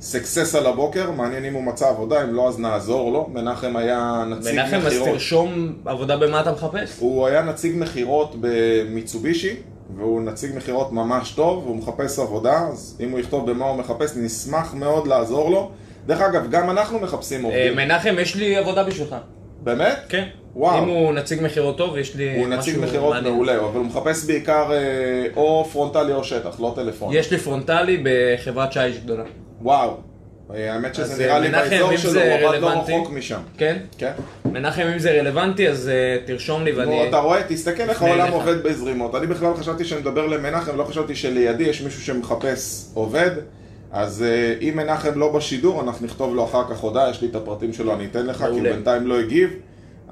סקסס 0.00 0.54
על 0.54 0.66
הבוקר. 0.66 1.10
מעניין 1.10 1.44
אם 1.44 1.54
הוא 1.54 1.62
מצא 1.62 1.88
עבודה, 1.88 2.22
אם 2.22 2.34
לא 2.34 2.48
אז 2.48 2.58
נעזור 2.58 3.12
לו. 3.12 3.30
מנחם 3.32 3.76
היה 3.76 4.24
נציג 4.28 4.54
מנחם, 4.54 4.76
אז 4.76 4.86
מכירות. 4.86 5.08
תרשום 5.08 5.72
עבודה 5.84 6.16
במה 6.16 6.40
אתה 6.40 6.52
מחפש. 6.52 6.96
הוא 6.98 7.26
היה 7.26 7.42
נציג 7.42 7.72
מכירות 7.76 8.34
במיצובישי, 8.40 9.56
והוא 9.96 10.22
נציג 10.22 10.56
מכירות 10.56 10.92
ממש 10.92 11.30
טוב, 11.30 11.64
והוא 11.64 11.76
מחפש 11.76 12.18
עבודה, 12.18 12.68
אז 12.72 12.96
אם 13.00 13.10
הוא 13.10 13.20
יכתוב 13.20 13.50
במה 13.50 13.64
הוא 13.64 13.76
מחפש, 13.76 14.16
נשמח 14.16 14.74
מאוד 14.74 15.06
לעזור 15.06 15.50
לו. 15.50 15.70
דרך 16.06 16.20
אגב, 16.20 16.50
גם 16.50 16.70
אנחנו 16.70 16.98
מחפשים 16.98 17.40
אה, 17.40 17.44
עובדים. 17.44 17.76
מנחם, 17.76 18.14
יש 18.18 18.36
לי 18.36 18.56
עבודה 18.56 18.84
בשבילך. 18.84 19.16
באמת? 19.62 19.98
כן. 20.08 20.28
וואו. 20.56 20.82
אם 20.82 20.88
הוא 20.88 21.12
נציג 21.12 21.42
מכירות 21.42 21.78
טוב, 21.78 21.96
יש 21.96 22.16
לי 22.16 22.36
הוא 22.36 22.46
משהו 22.46 22.58
נציג 22.58 22.78
מכירות 22.78 23.14
מעניין. 23.14 23.34
מעולה, 23.34 23.56
אבל 23.56 23.78
הוא 23.78 23.84
מחפש 23.84 24.24
בעיקר 24.24 24.72
אה, 24.72 25.26
או 25.36 25.68
פרונטלי 25.72 26.12
או 26.12 26.24
שטח, 26.24 26.60
לא 26.60 26.72
טלפון. 26.76 27.14
יש 27.14 27.30
לי 27.30 27.38
פרונטלי 27.38 28.02
בחברת 28.04 28.72
שיש 28.72 28.98
גדולה. 28.98 29.24
וואו. 29.62 29.96
אה, 30.54 30.72
האמת 30.72 30.94
שזה 30.94 31.24
נראה 31.24 31.38
לי 31.38 31.48
באזור 31.48 31.96
שלו, 31.96 32.20
הוא 32.20 32.48
עבד 32.48 32.60
לא. 32.60 32.68
רחוק 32.68 33.10
משם. 33.10 33.40
כן? 33.58 33.76
כן. 33.98 34.12
מנחם, 34.44 34.82
אם 34.82 34.98
זה 34.98 35.10
רלוונטי, 35.20 35.68
אז 35.68 35.88
אה, 35.88 36.16
תרשום 36.24 36.64
לי 36.64 36.72
ואני... 36.72 37.08
אתה 37.08 37.18
רואה? 37.18 37.42
תסתכל 37.48 37.82
איך 37.82 38.02
העולם. 38.02 38.32
עובד 38.32 38.62
בזרימות. 38.62 39.14
אני 39.14 39.26
בכלל 39.26 39.54
חשבתי 39.54 39.84
שאני 39.84 40.00
מדבר 40.00 40.26
למנחם, 40.26 40.76
לא 40.76 40.84
חשבתי 40.84 41.14
שלידי 41.14 41.64
יש 41.64 41.82
מישהו 41.82 42.00
שמחפש 42.00 42.84
עובד. 42.94 43.30
אז 43.92 44.22
אה, 44.22 44.54
אם 44.60 44.76
מנחם 44.76 45.18
לא 45.18 45.32
בשידור, 45.32 45.80
אנחנו 45.80 46.06
נכתוב 46.06 46.34
לו 46.34 46.44
אחר 46.44 46.64
כך 46.70 46.78
הודעה, 46.78 47.10
יש 47.10 47.22
לי 47.22 47.28
את 47.28 47.34
הפרטים 47.34 47.72
שלו, 47.72 47.94
אני 47.94 48.04
אתן 48.04 48.26
לך, 48.26 48.38
כי 48.38 48.44
הוא. 48.44 48.62
בינתיים 48.62 49.06
לא 49.06 49.18
הגיב. 49.18 49.50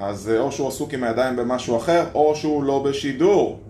אז 0.02 0.30
אה, 0.34 0.40
או 0.40 0.52
שהוא 0.52 0.68
עסוק 0.68 0.94
עם 0.94 1.04
הידיים 1.04 1.36
במשהו 1.36 1.76
אחר, 1.76 2.04
או 2.14 2.36
שהוא 2.36 2.64
לא 2.64 2.82
בשידור. 2.82 3.60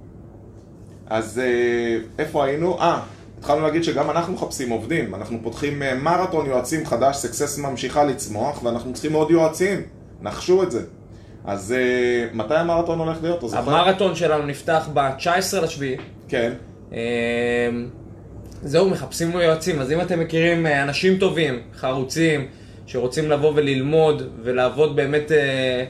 אז 1.10 1.38
אה, 1.38 1.98
איפה 2.18 2.44
היינו? 2.44 2.78
אה, 2.80 3.00
התחלנו 3.38 3.60
להגיד 3.60 3.84
שגם 3.84 4.10
אנחנו 4.10 4.32
מחפשים 4.32 4.70
עובדים. 4.70 5.14
אנחנו 5.14 5.38
פותחים 5.42 5.82
אה, 5.82 5.94
מרתון 5.94 6.46
יועצים 6.46 6.86
חדש, 6.86 7.16
סקסס 7.16 7.58
ממשיכה 7.58 8.04
לצמוח, 8.04 8.62
ואנחנו 8.64 8.92
צריכים 8.92 9.12
עוד 9.12 9.30
יועצים. 9.30 9.82
נחשו 10.22 10.62
את 10.62 10.70
זה. 10.70 10.82
אז 11.44 11.74
מתי 12.32 12.54
המרתון 12.54 12.98
הולך 12.98 13.16
להיות? 13.22 13.38
אתה 13.38 13.48
זוכר? 13.48 13.62
המרתון 13.62 14.14
שלנו 14.14 14.46
נפתח 14.46 14.88
ב-19 14.94 15.60
לשביעי. 15.62 15.96
כן. 16.28 16.52
אמ, 16.92 16.98
זהו, 18.62 18.90
מחפשים 18.90 19.32
לו 19.32 19.40
יועצים, 19.40 19.80
אז 19.80 19.92
אם 19.92 20.00
אתם 20.00 20.20
מכירים 20.20 20.66
אנשים 20.66 21.18
טובים, 21.18 21.60
חרוצים, 21.76 22.46
שרוצים 22.86 23.30
לבוא 23.30 23.52
וללמוד 23.54 24.22
ולעבוד 24.42 24.96
באמת 24.96 25.32
אה, 25.32 25.84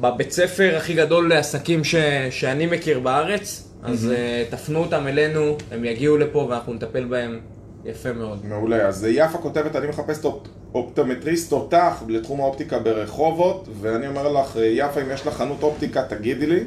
בבית 0.00 0.30
ספר 0.32 0.74
הכי 0.76 0.94
גדול 0.94 1.28
לעסקים 1.28 1.84
ש, 1.84 1.94
שאני 2.30 2.66
מכיר 2.66 3.00
בארץ, 3.00 3.68
אז 3.82 4.10
אה, 4.10 4.44
תפנו 4.50 4.78
אותם 4.78 5.06
אלינו, 5.06 5.56
הם 5.72 5.84
יגיעו 5.84 6.16
לפה 6.16 6.38
ואנחנו 6.50 6.74
נטפל 6.74 7.04
בהם 7.04 7.40
יפה 7.84 8.12
מאוד. 8.12 8.46
מעולה. 8.46 8.86
אז 8.86 9.04
אה, 9.04 9.10
יפה 9.10 9.38
כותבת, 9.38 9.76
אני 9.76 9.86
מחפשת 9.86 10.24
אופ- 10.24 10.42
אופטומטריסט 10.74 11.50
תותח 11.50 12.02
לתחום 12.08 12.40
האופטיקה 12.40 12.78
ברחובות, 12.78 13.68
ואני 13.80 14.06
אומר 14.06 14.32
לך, 14.32 14.56
אה, 14.56 14.66
יפה, 14.66 15.00
אם 15.00 15.10
יש 15.14 15.26
לך 15.26 15.34
חנות 15.34 15.62
אופטיקה, 15.62 16.02
תגידי 16.02 16.46
לי. 16.46 16.60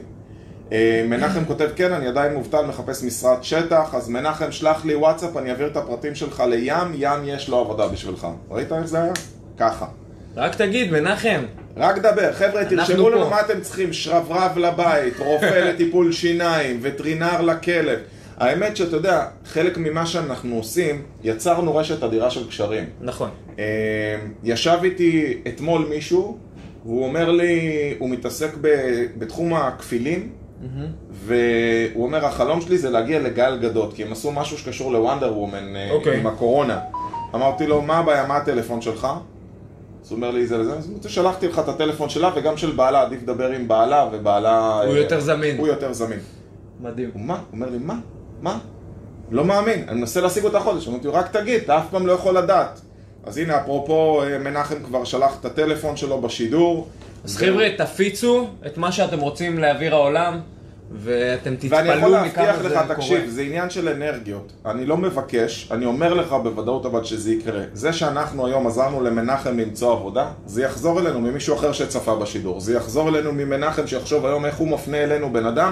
מנחם 1.08 1.46
כותב, 1.46 1.70
כן, 1.76 1.94
אני 1.94 2.08
עדיין 2.08 2.34
מובטל, 2.34 2.62
מחפש 2.66 3.04
משרת 3.04 3.44
שטח, 3.44 3.96
אז 3.96 4.10
מנחם, 4.10 4.52
שלח 4.52 4.86
לי 4.86 4.96
וואטסאפ, 4.96 5.38
אני 5.38 5.50
אעביר 5.50 5.68
את 5.68 5.78
הפרטים 5.78 6.16
שלך 6.16 6.44
לים, 6.50 6.92
ים 6.96 7.20
יש 7.26 7.50
לו 7.50 7.58
עבודה 7.58 7.88
בשבילך. 7.88 8.28
ראית 8.52 8.72
איך 8.74 8.86
זה 8.86 9.04
היה? 9.04 9.14
ככה. 9.58 9.86
רק 10.36 10.56
תגיד, 10.56 10.92
מנחם, 10.92 11.42
רק 11.78 11.98
דבר, 11.98 12.34
חבר'ה, 12.34 12.66
תרשמו 12.66 13.10
לנו 13.10 13.24
פה. 13.24 13.30
מה 13.30 13.42
אתם 13.42 13.62
צריכים, 13.62 13.94
שרברב 13.94 14.58
לבית, 14.58 15.20
רופא 15.20 15.60
לטיפול 15.70 16.12
שיניים, 16.12 16.80
וטרינר 16.82 17.42
לכלב. 17.42 18.00
האמת 18.38 18.78
שאתה 18.78 18.96
יודע, 18.96 19.26
חלק 19.46 19.78
ממה 19.78 20.06
שאנחנו 20.06 20.56
עושים, 20.56 21.02
יצרנו 21.24 21.76
רשת 21.76 22.04
אדירה 22.04 22.30
של 22.30 22.48
קשרים. 22.48 22.86
נכון, 23.02 23.30
אה, 23.60 23.66
ישב 24.44 24.78
איתי 24.84 25.38
אתמול 25.48 25.86
מישהו, 25.90 26.38
והוא 26.86 27.04
אומר 27.06 27.32
לי, 27.32 27.60
הוא 28.00 28.10
מתעסק 28.10 28.50
ב- 28.62 29.06
בתחום 29.18 29.54
הכפילים, 29.54 30.30
והוא 31.12 32.04
אומר, 32.06 32.26
החלום 32.26 32.62
שלי 32.62 32.78
זה 32.78 32.90
להגיע 32.90 33.20
לגל 33.20 33.58
גדות, 33.62 33.94
כי 33.94 34.04
הם 34.04 34.12
עשו 34.12 34.32
משהו 34.32 34.58
שקשור 34.58 34.92
לוונדר 34.92 35.38
וומן 35.38 35.76
אה, 35.76 35.92
אוקיי. 35.92 36.20
עם 36.20 36.28
הקורונה. 36.28 36.80
אמרתי 37.36 37.68
לו, 37.68 37.82
מה 37.82 37.98
הבעיה, 37.98 38.28
מה 38.28 38.38
הטלפון 38.38 38.82
שלך? 38.82 39.08
אז 40.12 40.16
הוא 40.16 40.24
אומר 40.24 40.32
לי 40.32 40.48
זה 40.48 40.58
לזה, 40.58 40.74
אז 40.74 40.90
שלחתי 41.08 41.48
לך 41.48 41.60
את 41.60 41.68
הטלפון 41.68 42.10
שלה 42.10 42.32
וגם 42.36 42.58
של 42.58 42.72
בעלה, 42.72 43.02
עדיף 43.02 43.22
לדבר 43.24 43.52
עם 43.52 43.68
בעלה, 43.68 44.10
ובעלה... 44.12 44.82
הוא 44.86 44.94
אה, 44.94 45.00
יותר 45.00 45.20
זמין. 45.20 45.58
הוא 45.58 45.68
יותר 45.68 45.94
זמין. 45.94 46.20
מדהים. 46.82 47.10
הוא 47.14 47.22
מה? 47.22 47.34
הוא 47.34 47.44
אומר 47.54 47.70
לי, 47.70 47.78
מה? 47.78 48.00
מה? 48.42 48.60
לא 49.32 49.46
מאמין, 49.46 49.86
אני 49.88 50.00
מנסה 50.00 50.22
להשיג 50.22 50.44
אותה 50.44 50.60
חודש. 50.60 50.88
אמרתי 50.88 51.08
לו, 51.08 51.14
רק 51.14 51.32
תגיד, 51.32 51.62
אתה 51.62 51.78
אף 51.78 51.84
פעם 51.92 52.08
לא 52.08 52.12
יכול 52.12 52.38
לדעת. 52.38 52.82
אז 53.26 53.38
הנה, 53.38 53.62
אפרופו, 53.62 54.24
אה, 54.24 54.38
מנחם 54.38 54.84
כבר 54.84 55.04
שלח 55.04 55.38
את 55.40 55.46
הטלפון 55.46 55.98
שלו 55.98 56.22
בשידור. 56.22 56.88
אז 57.24 57.38
חבר'ה, 57.38 57.68
תפיצו 57.78 58.48
את 58.66 58.78
מה 58.78 58.92
שאתם 58.92 59.20
רוצים 59.20 59.60
לאוויר 59.60 59.96
העולם, 59.96 60.40
ואתם 60.94 61.54
ואני 61.70 61.90
יכול 61.90 62.00
תתפלאו 62.00 62.12
להבטיח 62.12 62.56
מכמה 62.56 62.70
זה 62.70 62.76
לך, 62.76 62.82
קורה. 62.82 62.96
תקשיב, 62.96 63.30
זה 63.30 63.42
עניין 63.42 63.70
של 63.70 63.90
אנרגיות. 63.90 64.52
אני 64.66 64.86
לא 64.86 64.98
מבקש, 64.98 65.68
אני 65.72 65.86
אומר 65.86 66.14
לך 66.14 66.32
בוודאות 66.44 66.86
אבל 66.86 67.04
שזה 67.04 67.32
יקרה. 67.32 67.64
זה 67.74 67.94
שאנחנו 67.94 68.48
היום 68.48 68.68
עזרנו 68.68 69.02
למנחם 69.02 69.58
למצוא 69.58 69.92
עבודה, 69.92 70.28
זה 70.46 70.64
יחזור 70.64 71.00
אלינו 71.00 71.22
ממישהו 71.22 71.56
אחר 71.56 71.72
שצפה 71.72 72.16
בשידור. 72.16 72.60
זה 72.60 72.74
יחזור 72.76 73.10
אלינו 73.10 73.32
ממנחם 73.32 73.88
שיחשוב 73.88 74.26
היום 74.26 74.46
איך 74.46 74.58
הוא 74.58 74.68
מפנה 74.68 74.98
אלינו 74.98 75.34
בן 75.34 75.46
אדם. 75.46 75.72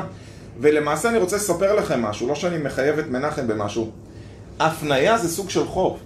ולמעשה 0.60 1.10
אני 1.10 1.18
רוצה 1.18 1.36
לספר 1.36 1.76
לכם 1.76 2.02
משהו, 2.02 2.28
לא 2.28 2.36
שאני 2.36 2.58
מחייב 2.58 3.00
את 3.00 3.08
מנחם 3.10 3.48
במשהו. 3.48 3.92
הפניה 4.60 5.18
זה 5.18 5.30
סוג 5.30 5.50
של 5.50 5.66
חוב. 5.66 6.00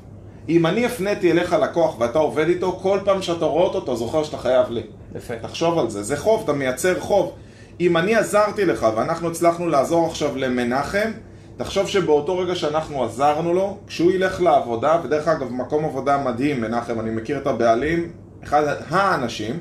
אם 0.50 0.66
אני 0.66 0.86
הפניתי 0.86 1.32
אליך 1.32 1.54
לקוח 1.54 2.00
ואתה 2.00 2.20
עובד 2.20 2.48
איתו, 2.48 2.72
כל 2.72 3.00
פעם 3.06 3.22
שאתה 3.22 3.46
רואה 3.46 3.64
אותו, 3.64 3.84
אתה 3.84 3.96
זוכר 3.96 4.24
שאתה 4.24 4.38
חייב 4.38 4.70
לי. 4.70 4.82
יפה. 5.16 5.34
תחשוב 5.42 5.80
על 5.80 5.90
זה, 5.90 6.04
זה 6.04 6.18
חוב, 6.18 6.42
אתה 6.44 6.54
מייצר 6.54 7.00
חוב. 7.00 7.32
אם 7.80 7.98
אני 7.98 8.16
עזרתי 8.16 8.66
לך 8.66 8.88
ואנחנו 8.96 9.30
הצלחנו 9.30 9.68
לעזור 9.68 10.08
עכשיו 10.08 10.38
למנחם, 10.38 11.12
תחשוב 11.58 11.88
שבאותו 11.88 12.38
רגע 12.38 12.56
שאנחנו 12.56 13.04
עזרנו 13.04 13.54
לו, 13.54 13.78
כשהוא 13.88 14.12
ילך 14.12 14.42
לעבודה, 14.42 15.00
ודרך 15.04 15.28
אגב, 15.28 15.52
מקום 15.52 15.86
עבודה 15.86 16.18
מדהים, 16.18 16.62
מנחם, 16.62 17.00
אני 17.00 17.10
מכיר 17.10 17.38
את 17.38 17.48
הבעלים, 17.48 18.12
אחד 18.44 18.64
האנשים, 18.90 19.60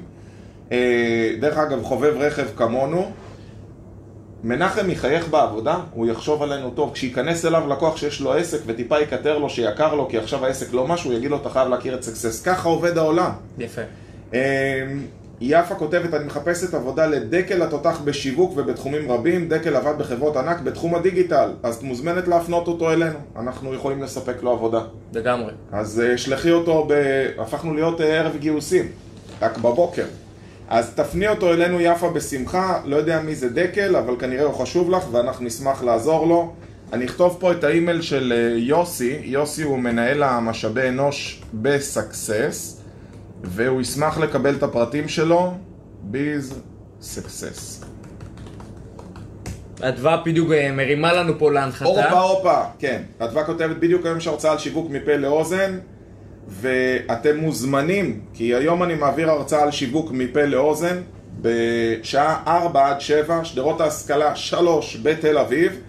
אה, 0.73 1.35
דרך 1.41 1.59
אגב, 1.59 1.83
חובב 1.83 2.15
רכב 2.19 2.47
כמונו, 2.57 3.13
מנחם 4.45 4.91
יחייך 4.91 5.29
בעבודה, 5.29 5.79
הוא 5.95 6.07
יחשוב 6.07 6.43
עלינו 6.43 6.71
טוב. 6.71 6.93
כשייכנס 6.95 7.45
אליו 7.45 7.69
לקוח 7.69 7.97
שיש 7.97 8.21
לו 8.21 8.33
עסק 8.33 8.59
וטיפה 8.67 9.01
יקטר 9.01 9.39
לו 9.39 9.51
שיקר 9.51 9.95
לו 9.95 10.09
כי 10.09 10.19
עכשיו 10.19 10.45
העסק 10.45 10.73
לא 10.73 10.87
משהו, 10.87 11.11
הוא 11.11 11.19
יגיד 11.19 11.31
לו 11.31 11.37
אתה 11.37 11.51
חייב 11.51 11.69
להכיר 11.69 11.95
את 11.95 12.03
סקסס. 12.03 12.43
ככה 12.43 12.69
עובד 12.69 12.99
העולם. 12.99 13.31
יפה. 13.59 13.83
יפה 15.45 15.75
כותבת, 15.75 16.15
אני 16.15 16.25
מחפשת 16.25 16.75
עבודה 16.75 17.07
לדקל 17.07 17.63
התותח 17.63 18.01
בשיווק 18.05 18.53
ובתחומים 18.57 19.13
רבים. 19.13 19.49
דקל 19.49 19.77
עבד 19.77 19.99
בחברות 19.99 20.37
ענק 20.37 20.61
בתחום 20.61 20.95
הדיגיטל, 20.95 21.51
אז 21.63 21.77
את 21.77 21.83
מוזמנת 21.83 22.29
להפנות 22.29 22.69
אותו 22.69 22.93
אלינו. 22.93 23.19
אנחנו 23.37 23.75
יכולים 23.75 24.03
לספק 24.03 24.43
לו 24.43 24.51
עבודה. 24.51 24.81
לגמרי. 25.13 25.53
אז 25.73 26.01
אה, 26.01 26.19
שלחי 26.19 26.51
אותו, 26.51 26.87
ב... 26.89 26.93
הפכנו 27.39 27.75
להיות 27.75 28.01
אה, 28.01 28.07
ערב 28.07 28.37
גיוסים, 28.37 28.89
רק 29.43 29.59
בבוקר. 29.59 30.05
אז 30.69 30.91
תפני 30.95 31.29
אותו 31.29 31.53
אלינו 31.53 31.81
יפה 31.81 32.11
בשמחה, 32.11 32.81
לא 32.85 32.97
יודע 32.97 33.21
מי 33.21 33.35
זה 33.35 33.49
דקל, 33.49 33.97
אבל 33.97 34.15
כנראה 34.19 34.45
הוא 34.45 34.55
חשוב 34.55 34.91
לך 34.91 35.05
ואנחנו 35.13 35.45
נשמח 35.45 35.83
לעזור 35.83 36.27
לו. 36.27 36.53
אני 36.93 37.05
אכתוב 37.05 37.37
פה 37.41 37.53
את 37.53 37.65
האימייל 37.65 38.03
של 38.03 38.33
אה, 38.37 38.59
יוסי, 38.59 39.21
יוסי 39.23 39.63
הוא 39.63 39.79
מנהל 39.79 40.23
המשאבי 40.23 40.89
אנוש 40.89 41.43
בסקסס, 41.55 42.82
והוא 43.43 43.81
ישמח 43.81 44.19
לקבל 44.19 44.55
את 44.55 44.63
הפרטים 44.63 45.09
שלו, 45.09 45.55
ביז 46.03 46.61
סקסס. 47.01 47.85
אדווה 49.81 50.23
בדיוק 50.27 50.53
אה, 50.53 50.73
מרימה 50.73 51.13
לנו 51.13 51.39
פה 51.39 51.53
להנחתה. 51.53 51.85
הופה 51.85 52.21
הופה, 52.21 52.63
כן. 52.79 53.03
אדווה 53.19 53.45
כותבת 53.45 53.77
בדיוק 53.77 54.07
היום 54.07 54.19
יש 54.19 54.27
הרצאה 54.27 54.53
על 54.53 54.59
שיווק 54.59 54.91
מפה 54.91 55.17
לאוזן, 55.17 55.79
ואתם 56.49 57.37
מוזמנים, 57.37 58.21
כי 58.35 58.55
היום 58.55 58.83
אני 58.83 58.95
מעביר 58.95 59.31
הרצאה 59.31 59.63
על 59.63 59.71
שיווק 59.71 60.11
מפה 60.13 60.45
לאוזן, 60.45 61.01
בשעה 61.41 62.43
4 62.47 62.89
עד 62.89 63.01
7, 63.01 63.45
שדרות 63.45 63.81
ההשכלה 63.81 64.37
3 64.37 64.97
בתל 64.97 65.39
אביב. 65.39 65.81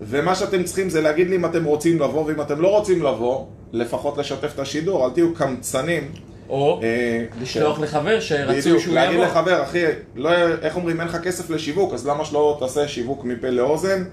ומה 0.00 0.34
שאתם 0.34 0.62
צריכים 0.62 0.90
זה 0.90 1.00
להגיד 1.00 1.30
לי 1.30 1.36
אם 1.36 1.44
אתם 1.44 1.64
רוצים 1.64 2.00
לבוא, 2.00 2.24
ואם 2.26 2.40
אתם 2.40 2.60
לא 2.60 2.68
רוצים 2.68 3.02
לבוא, 3.02 3.46
לפחות 3.72 4.18
לשתף 4.18 4.54
את 4.54 4.58
השידור, 4.58 5.06
אל 5.06 5.10
תהיו 5.10 5.34
קמצנים. 5.34 6.12
או 6.48 6.80
אה, 6.82 7.24
לשלוח 7.42 7.76
כן. 7.76 7.82
לחבר 7.82 8.20
שרצו 8.20 8.80
שהוא 8.80 8.94
להגיד 8.94 9.14
יבוא. 9.14 9.26
לחבר, 9.26 9.62
אחי, 9.62 9.84
לא, 10.16 10.30
איך 10.62 10.76
אומרים, 10.76 11.00
אין 11.00 11.08
לך 11.08 11.16
כסף 11.16 11.50
לשיווק, 11.50 11.94
אז 11.94 12.06
למה 12.06 12.24
שלא 12.24 12.56
תעשה 12.60 12.88
שיווק 12.88 13.24
מפה 13.24 13.50
לאוזן? 13.50 14.04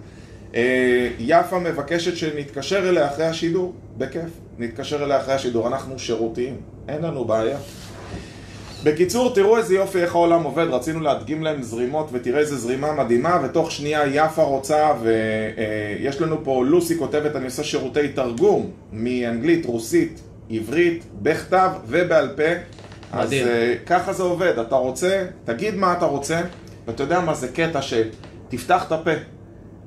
אה, 0.56 1.10
יפה 1.20 1.60
מבקשת 1.60 2.18
שנתקשר 2.18 2.90
אליה 2.90 3.08
אחרי 3.08 3.26
השידור, 3.26 3.74
בכיף, 3.98 4.30
נתקשר 4.58 5.04
אליה 5.04 5.18
אחרי 5.18 5.34
השידור, 5.34 5.68
אנחנו 5.68 6.00
שירותיים, 6.00 6.58
אין 6.88 7.02
לנו 7.02 7.26
בעיה. 7.26 7.58
בקיצור, 8.84 9.34
תראו 9.36 9.58
איזה 9.58 9.76
יופי 9.76 10.02
איך 10.02 10.16
העולם 10.16 10.44
עובד, 10.44 10.66
רצינו 10.70 11.00
להדגים 11.00 11.44
להם 11.44 11.64
זרימות 11.64 12.10
ותראה 12.12 12.40
איזה 12.40 12.58
זרימה 12.58 12.94
מדהימה 12.94 13.40
ותוך 13.44 13.72
שנייה 13.72 14.02
יפה 14.08 14.44
רוצה 14.44 14.94
ויש 15.02 16.22
לנו 16.22 16.44
פה, 16.44 16.66
לוסי 16.66 16.98
כותבת, 16.98 17.36
אני 17.36 17.46
עושה 17.46 17.64
שירותי 17.64 18.08
תרגום 18.08 18.72
מאנגלית, 18.92 19.66
רוסית, 19.66 20.22
עברית, 20.50 21.04
בכתב 21.22 21.70
ובעל 21.88 22.30
פה. 22.36 22.52
אז. 23.12 23.34
אה, 23.34 23.76
ככה 23.86 24.14
זה 24.14 24.24
עובד, 24.24 24.60
אתה 24.60 24.76
רוצה, 24.76 25.26
תגיד 25.46 25.76
מה 25.76 25.94
אתה 25.94 26.06
רוצה 26.06 26.42
ואתה 26.88 27.04
יודע 27.04 27.20
מה 27.20 27.34
זה 27.34 27.48
קטע 27.48 27.80
שתפתח 27.82 28.84
את 28.88 28.92
הפה. 28.92 29.12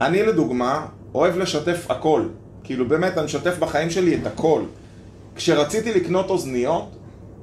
אני 0.01 0.23
לדוגמה 0.23 0.87
אוהב 1.15 1.39
לשתף 1.39 1.91
הכל. 1.91 2.23
כאילו 2.65 2.89
באמת 2.89 3.19
אני 3.19 3.25
משתף 3.25 3.59
בחיים 3.59 3.91
שלי 3.91 4.15
את 4.15 4.27
הכל. 4.27 4.63
כשרציתי 5.37 5.95
לקנות 5.95 6.31
אוזניות 6.31 6.97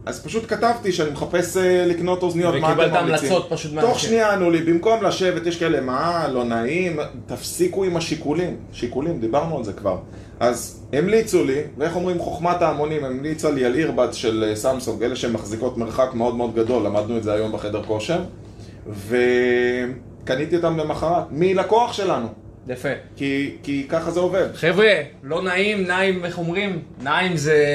אז 0.05 0.23
פשוט 0.23 0.49
כתבתי 0.49 0.91
שאני 0.91 1.11
מחפש 1.11 1.57
אה, 1.57 1.85
לקנות 1.85 2.23
אוזניות, 2.23 2.55
מה 2.55 2.73
אתם 2.73 2.79
וקיבלת 2.79 3.01
ממליצים? 3.01 3.31
המלצות 3.31 3.47
פשוט 3.49 3.71
תוך 3.73 3.83
מאנשים. 3.83 4.09
שנייה 4.09 4.33
ענו 4.33 4.51
לי, 4.51 4.61
במקום 4.61 5.03
לשבת, 5.03 5.47
יש 5.47 5.59
כאלה, 5.59 5.81
מה, 5.81 6.27
לא 6.27 6.43
נעים, 6.43 6.99
תפסיקו 7.25 7.83
עם 7.83 7.97
השיקולים. 7.97 8.57
שיקולים, 8.73 9.19
דיברנו 9.19 9.57
על 9.57 9.63
זה 9.63 9.73
כבר. 9.73 9.97
אז 10.39 10.83
המליצו 10.93 11.43
לי, 11.43 11.61
ואיך 11.77 11.95
אומרים, 11.95 12.19
חוכמת 12.19 12.61
ההמונים, 12.61 13.05
המליצה 13.05 13.51
לי 13.51 13.65
על 13.65 13.75
אירבד 13.75 14.07
של 14.11 14.45
אה, 14.49 14.55
סמסונג, 14.55 15.03
אלה 15.03 15.15
שמחזיקות 15.15 15.77
מרחק 15.77 16.09
מאוד 16.13 16.35
מאוד 16.35 16.55
גדול, 16.55 16.85
למדנו 16.85 17.17
את 17.17 17.23
זה 17.23 17.33
היום 17.33 17.51
בחדר 17.51 17.83
כושר, 17.83 18.19
וקניתי 18.87 20.55
אותם 20.55 20.77
למחרת, 20.77 21.23
מלקוח 21.31 21.93
שלנו, 21.93 22.27
יפה. 22.67 22.89
כי, 23.15 23.57
כי 23.63 23.85
ככה 23.89 24.11
זה 24.11 24.19
עובד. 24.19 24.47
חבר'ה, 24.55 24.93
לא 25.23 25.41
נעים, 25.41 25.87
נעים, 25.87 26.25
איך 26.25 26.37
אומרים? 26.37 26.81
נעים 27.01 27.37
זה 27.37 27.65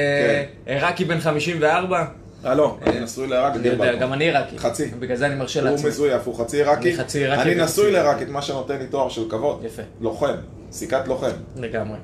כן. 0.65 0.73
עיראקי 0.73 1.05
בן 1.05 1.19
54? 1.19 2.05
אה, 2.45 2.55
לא, 2.55 2.77
אני 2.87 2.99
נשוי 2.99 3.27
לעיראק, 3.27 3.55
אני 3.55 3.67
יודע. 3.67 3.95
גם 3.95 4.13
אני 4.13 4.23
עיראקי. 4.23 4.57
חצי. 4.59 4.85
בגלל 4.99 5.17
זה 5.17 5.25
אני 5.25 5.35
מרשה 5.35 5.61
הוא 5.61 5.69
לעצמי. 5.69 5.89
מזויף, 5.89 6.27
הוא 6.27 6.35
חצי 6.35 6.57
עיראקי. 6.57 6.89
אני 6.89 6.97
חצי 6.97 7.19
עיראקי 7.19 7.41
אני 7.41 7.63
נשוי 7.63 7.85
עיראקי. 7.85 8.03
לעיראקית, 8.03 8.29
מה 8.29 8.41
שנותן 8.41 8.77
לי 8.77 8.87
תואר 8.87 9.09
של 9.09 9.29
כבוד. 9.29 9.63
יפה. 9.65 9.81
לוחם, 10.01 10.35
סיכת 10.71 11.07
לוחם. 11.07 11.31
לגמרי. 11.55 11.97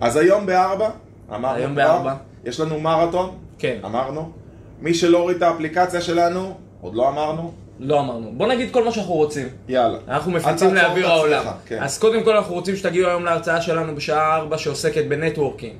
אז 0.00 0.16
היום 0.16 0.46
בארבע, 0.46 0.90
אמרנו 1.34 1.56
היום 1.58 1.74
בארבע. 1.74 2.14
יש 2.44 2.60
לנו 2.60 2.80
מרתון, 2.80 3.38
כן. 3.58 3.78
אמרנו. 3.84 4.32
מי 4.80 4.94
שלא 4.94 5.18
הוריד 5.18 5.36
את 5.36 5.42
האפליקציה 5.42 6.00
שלנו, 6.00 6.58
עוד 6.80 6.94
לא 6.94 7.08
אמרנו, 7.08 7.52
לא 7.80 8.00
אמרנו. 8.00 8.32
בוא 8.36 8.46
נגיד 8.46 8.70
כל 8.72 8.84
מה 8.84 8.92
שאנחנו 8.92 9.14
רוצים. 9.14 9.48
יאללה. 9.68 9.98
אנחנו 10.08 10.32
מפיצים 10.32 10.74
לאוויר 10.74 11.08
העולם. 11.08 11.44
כן. 11.66 11.78
אז 11.82 11.98
קודם 11.98 12.24
כל 12.24 12.36
אנחנו 12.36 12.54
רוצים 12.54 12.76
שתגיעו 12.76 13.08
היום 13.08 13.24
להרצאה 13.24 13.60
שלנו 13.60 13.94
בשעה 13.94 14.36
4 14.36 14.58
שעוסקת 14.58 15.04
בנטוורקינג. 15.04 15.72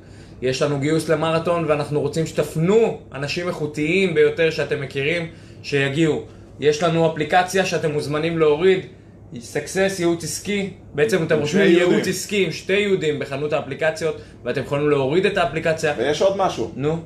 יש 0.42 0.62
לנו 0.62 0.78
גיוס 0.78 1.08
למרתון 1.08 1.64
ואנחנו 1.68 2.00
רוצים 2.00 2.26
שתפנו 2.26 2.98
אנשים 3.14 3.48
איכותיים 3.48 4.14
ביותר 4.14 4.50
שאתם 4.50 4.80
מכירים 4.80 5.26
שיגיעו. 5.62 6.22
יש 6.60 6.82
לנו 6.82 7.12
אפליקציה 7.12 7.66
שאתם 7.66 7.92
מוזמנים 7.92 8.38
להוריד, 8.38 8.86
סקסס, 9.40 9.96
ייעוץ 9.98 10.24
עסקי. 10.24 10.70
בעצם 10.94 11.22
אתם 11.22 11.38
רושמים. 11.38 11.66
ייעוץ 11.66 12.08
עסקי 12.08 12.44
עם 12.44 12.52
שתי 12.52 12.72
יודים 12.72 13.18
בחנות 13.18 13.52
האפליקציות 13.52 14.16
ואתם 14.44 14.60
יכולים 14.62 14.90
להוריד 14.90 15.26
את 15.26 15.36
האפליקציה. 15.36 15.94
ויש 15.98 16.22
עוד 16.22 16.36
משהו, 16.36 16.70
נו, 16.76 16.98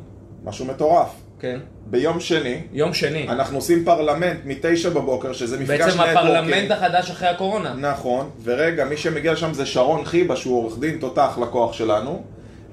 משהו 0.45 0.65
מטורף. 0.65 1.09
כן. 1.43 1.59
ביום 1.87 2.21
שני, 2.21 2.61
יום 2.73 2.95
שני. 2.95 3.29
אנחנו 3.29 3.59
עושים 3.59 3.85
פרלמנט 3.85 4.39
מתשע 4.45 4.91
בבוקר, 4.91 5.33
שזה 5.33 5.59
מפגש 5.59 5.81
בעצם 5.81 6.01
networking. 6.01 6.17
הפרלמנט 6.17 6.71
החדש 6.71 7.11
אחרי 7.11 7.29
הקורונה. 7.29 7.75
נכון, 7.75 8.31
ורגע, 8.45 8.85
מי 8.85 8.97
שמגיע 8.97 9.33
לשם 9.33 9.55
זה 9.55 9.67
שרון 9.67 10.05
חיבה, 10.05 10.37
שהוא 10.37 10.59
עורך 10.59 10.79
דין 10.79 10.99
תותח 10.99 11.39
לקוח 11.43 11.73
שלנו, 11.73 12.23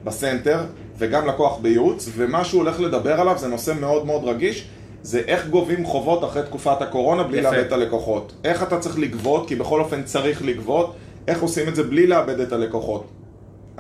ב 0.04 0.11
center, 0.11 0.60
וגם 0.98 1.28
לקוח 1.28 1.58
בייעוץ, 1.58 2.10
ומה 2.16 2.46
שהוא 2.46 2.62
הולך 2.62 2.80
לדבר 2.80 3.22
עליו 3.22 3.38
זה 3.38 3.48
נושא 3.48 3.74
מאוד 3.80 4.06
מאוד 4.06 4.24
רגיש, 4.24 4.68
זה 5.02 5.22
איך 5.28 5.48
גובים 5.48 5.86
חובות 5.86 6.24
אחרי 6.24 6.44
תקופת 6.44 6.82
הקורונה 6.82 7.24
בלי. 7.24 7.42
לאבד 7.42 7.58
את 7.58 7.72
הלקוחות. 7.72 8.34
איך 8.44 8.64
אתה 8.64 8.80
צריך 8.80 9.00
לגבות, 9.00 9.48
כי 9.48 9.56
בכל 9.56 9.80
אופן 9.80 10.04
צריך 10.04 10.46
לגבות, 10.46 10.96
איך 11.28 11.42
עושים 11.42 11.68
את 11.68 11.76
זה 11.76 11.84
בלי 11.84 12.08
לאבד 12.08 12.40
את 12.40 12.52
הלקוחות. 12.54 13.08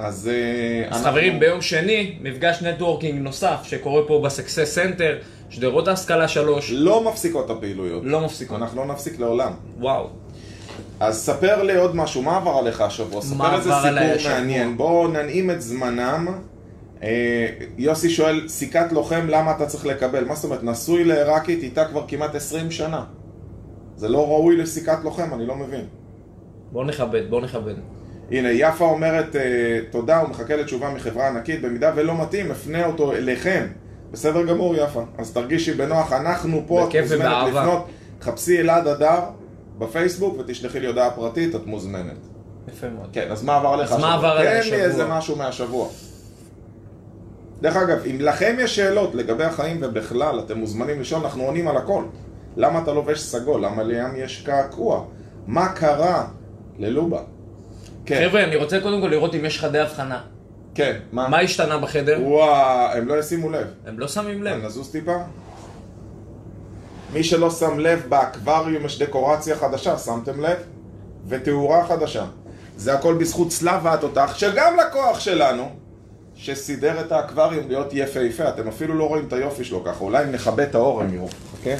אז, 0.01 0.29
אה, 0.33 0.87
אז 0.89 0.97
אנחנו- 0.97 1.11
חברים, 1.11 1.39
ביום 1.39 1.61
שני, 1.61 2.15
מפגש 2.21 2.63
networking 2.63 3.21
נוסף 3.21 3.59
שקורה 3.63 4.01
פה 4.07 4.21
ב 4.25 4.32
Success 4.32 4.75
Center, 4.75 5.17
שדרות 5.49 5.87
ההשכלה 5.87 6.27
3, 6.27 6.71
לא 6.71 7.03
מפסיקות 7.03 7.49
הפעילויות. 7.49 8.03
לא 8.05 8.21
מפסיקות. 8.21 8.57
אנחנו 8.57 8.81
לא 8.85 8.93
נפסיק 8.93 9.19
לעולם. 9.19 9.51
וואו. 9.79 10.07
אז 10.99 11.17
ספר 11.17 11.63
לי 11.63 11.75
עוד 11.75 11.95
משהו, 11.95 12.21
מה 12.21 12.37
עבר 12.37 12.51
עליך 12.51 12.81
השבוע? 12.81 13.21
ספר 13.21 13.55
איזה 13.55 13.71
סיפור? 13.73 14.31
מעניין. 14.33 14.77
בואו 14.77 15.07
ננעים 15.07 15.51
את 15.51 15.61
זמנם. 15.61 16.27
אה, 17.03 17.47
יוסי 17.77 18.09
שואל, 18.09 18.47
סיכת 18.47 18.91
לוחם, 18.91 19.27
למה 19.27 19.51
אתה 19.51 19.65
צריך 19.65 19.85
לקבל? 19.85 20.25
מה 20.25 20.35
זאת 20.35 20.43
אומרת, 20.43 20.63
נשוי 20.63 21.03
לעיראקית 21.03 21.63
איתה 21.63 21.85
כבר 21.85 22.03
כמעט 22.07 22.35
20 22.35 22.71
שנה. 22.71 23.03
זה 23.95 24.07
לא 24.09 24.27
ראוי 24.27 24.57
לסיכת 24.57 24.97
לוחם, 25.03 25.33
אני 25.33 25.45
לא 25.45 25.55
מבין. 25.55 25.85
בואו 26.71 26.83
נכבד, 26.83 27.29
בואו 27.29 27.41
נכבד. 27.41 27.73
הנה, 28.31 28.49
יפה 28.51 28.85
אומרת 28.85 29.35
אה, 29.35 29.79
תודה, 29.89 30.17
הוא 30.17 30.29
מחכה 30.29 30.55
לתשובה 30.55 30.89
מחברה 30.89 31.27
ענקית, 31.27 31.61
במידה 31.61 31.91
ולא 31.95 32.21
מתאים, 32.21 32.51
אפנה 32.51 32.85
אותו 32.85 33.13
אליכם. 33.13 33.65
בסדר 34.11 34.45
גמור, 34.45 34.75
יפה. 34.75 35.03
אז 35.17 35.33
תרגישי 35.33 35.73
בנוח, 35.73 36.13
אנחנו 36.13 36.61
פה, 36.67 36.87
את 36.87 36.95
מוזמנת 36.95 37.19
ובאהבה. 37.19 37.61
לפנות. 37.61 37.85
חפשי 38.21 38.59
אלעד 38.59 38.87
אדר 38.87 39.19
בפייסבוק 39.77 40.39
ותשלחי 40.39 40.79
לי 40.79 40.87
הודעה 40.87 41.11
פרטית, 41.11 41.55
את 41.55 41.65
מוזמנת. 41.65 42.17
יפה 42.67 42.89
מאוד. 42.89 43.09
כן, 43.13 43.27
אז 43.31 43.43
מה 43.43 43.55
עבר 43.55 43.69
עליך 43.69 43.91
אז 43.91 43.99
מה 43.99 44.13
עבר 44.13 44.27
עליי 44.27 44.53
תן 44.53 44.59
השבוע? 44.59 44.77
לי 44.77 44.83
איזה 44.83 45.07
משהו 45.07 45.35
מהשבוע. 45.35 45.87
דרך 47.61 47.75
אגב, 47.75 47.97
אם 48.05 48.17
לכם 48.19 48.55
יש 48.59 48.75
שאלות 48.75 49.15
לגבי 49.15 49.43
החיים 49.43 49.77
ובכלל, 49.81 50.39
אתם 50.39 50.57
מוזמנים 50.57 51.01
לשאול, 51.01 51.21
אנחנו 51.23 51.43
עונים 51.43 51.67
על 51.67 51.77
הכל. 51.77 52.03
למה 52.57 52.79
אתה 52.79 52.93
לובש 52.93 53.19
סגול? 53.21 53.65
למה 53.65 53.83
לים 53.83 54.15
יש 54.15 54.41
קעקוע? 54.45 55.03
מה 55.47 55.69
קרה 55.69 56.27
ללובה? 56.77 57.21
כן, 58.09 58.27
חבר'ה, 58.29 58.43
אני 58.43 58.55
רוצה 58.55 58.79
קודם 58.79 59.01
כל 59.01 59.07
לראות 59.07 59.35
אם 59.35 59.45
יש 59.45 59.59
חדי 59.59 59.79
הבחנה. 59.79 60.21
כן, 60.75 60.97
מה? 61.11 61.27
מה 61.27 61.39
השתנה 61.39 61.77
בחדר? 61.77 62.19
וואו, 62.21 62.91
הם 62.91 63.07
לא 63.07 63.19
ישימו 63.19 63.49
לב. 63.49 63.67
הם 63.85 63.99
לא 63.99 64.07
שמים 64.07 64.43
לב. 64.43 64.65
נזוז 64.65 64.91
טיפה. 64.91 65.17
מי 67.13 67.23
שלא 67.23 67.51
שם 67.51 67.79
לב, 67.79 68.05
באקווריום 68.09 68.85
יש 68.85 68.99
דקורציה 68.99 69.55
חדשה, 69.55 69.97
שמתם 69.97 70.41
לב? 70.41 70.57
ותאורה 71.27 71.87
חדשה. 71.87 72.25
זה 72.77 72.93
הכל 72.93 73.13
בזכות 73.13 73.51
סלאבה 73.51 73.93
התותח, 73.93 74.33
שגם 74.35 74.77
לקוח 74.77 75.19
שלנו, 75.19 75.69
שסידר 76.35 77.01
את 77.01 77.11
האקווריום 77.11 77.67
להיות 77.67 77.89
יפהפה. 77.93 78.49
אתם 78.49 78.67
אפילו 78.67 78.93
לא 78.93 79.07
רואים 79.07 79.27
את 79.27 79.33
היופי 79.33 79.63
שלו 79.63 79.83
ככה, 79.83 80.03
אולי 80.03 80.23
אם 80.23 80.31
נכבה 80.31 80.63
את 80.63 80.75
האור 80.75 81.01
הם 81.01 81.13
יראו, 81.13 81.27
אוקיי? 81.57 81.77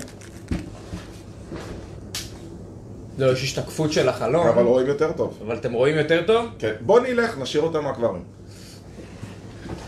לא, 3.20 3.32
יש 3.32 3.44
השתקפות 3.44 3.92
של 3.92 4.10
החלום. 4.10 4.48
אבל 4.48 4.64
רואים 4.64 4.88
יותר 4.88 5.12
טוב. 5.12 5.40
אבל 5.46 5.56
אתם 5.56 5.74
רואים 5.74 5.98
יותר 5.98 6.24
טוב? 6.28 6.46
כן. 6.60 6.74
בוא 6.82 7.00
נלך, 7.00 7.38
נשאיר 7.38 7.64
אותם 7.64 7.84
מהאקווריום. 7.84 8.24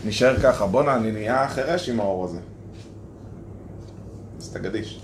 נשאר 0.04 0.36
ככה, 0.36 0.66
בואנה, 0.66 0.94
אני 0.94 1.12
נהיה 1.12 1.48
חירש 1.48 1.88
עם 1.88 2.00
האור 2.00 2.24
הזה. 2.24 2.38
אז 4.38 4.52
תגדיש. 4.52 5.00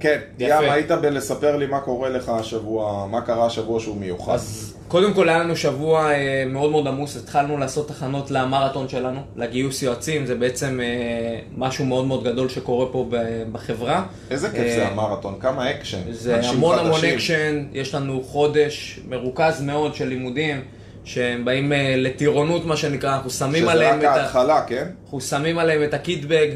כן, 0.00 0.20
יפה. 0.38 0.64
ים, 0.64 0.70
היית 0.70 0.90
בלספר 0.90 1.56
לי 1.56 1.66
מה 1.66 1.80
קורה 1.80 2.08
לך 2.08 2.28
השבוע, 2.28 3.06
מה 3.06 3.20
קרה 3.20 3.46
השבוע 3.46 3.80
שהוא 3.80 3.96
מיוחד. 3.96 4.34
אז 4.34 4.69
קודם 4.90 5.14
כל 5.14 5.28
היה 5.28 5.38
לנו 5.38 5.56
שבוע 5.56 6.12
אה, 6.12 6.44
מאוד 6.46 6.70
מאוד 6.70 6.86
עמוס, 6.86 7.16
התחלנו 7.16 7.58
לעשות 7.58 7.88
הכנות 7.88 8.30
למרתון 8.30 8.88
שלנו, 8.88 9.20
לגיוס 9.36 9.82
יועצים, 9.82 10.26
זה 10.26 10.34
בעצם 10.34 10.80
אה, 10.80 11.38
משהו 11.56 11.84
מאוד 11.84 12.06
מאוד 12.06 12.24
גדול 12.24 12.48
שקורה 12.48 12.86
פה 12.92 13.06
ב- 13.10 13.42
בחברה. 13.52 14.04
איזה 14.30 14.50
כיף 14.50 14.60
אה, 14.60 14.74
זה 14.74 14.86
המרתון, 14.88 15.34
כמה 15.40 15.70
אקשן. 15.70 15.98
זה 16.10 16.40
המון 16.48 16.78
המון 16.78 16.92
חדשים. 16.92 17.14
אקשן, 17.14 17.64
יש 17.72 17.94
לנו 17.94 18.22
חודש 18.22 19.00
מרוכז 19.08 19.62
מאוד 19.62 19.94
של 19.94 20.08
לימודים, 20.08 20.60
שהם 21.04 21.44
באים 21.44 21.72
אה, 21.72 21.94
לטירונות 21.96 22.66
מה 22.66 22.76
שנקרא, 22.76 23.14
אנחנו 23.14 23.30
שמים 23.30 23.62
שזה 23.62 23.72
עליהם 23.72 23.98
רק 23.98 24.04
את 24.04 24.08
ה... 24.08 24.14
ההתחלה, 24.14 24.62
כן? 24.66 24.86
אנחנו 25.04 25.20
שמים 25.20 25.58
עליהם 25.58 25.84
את 25.84 25.94
הקיטבג 25.94 26.48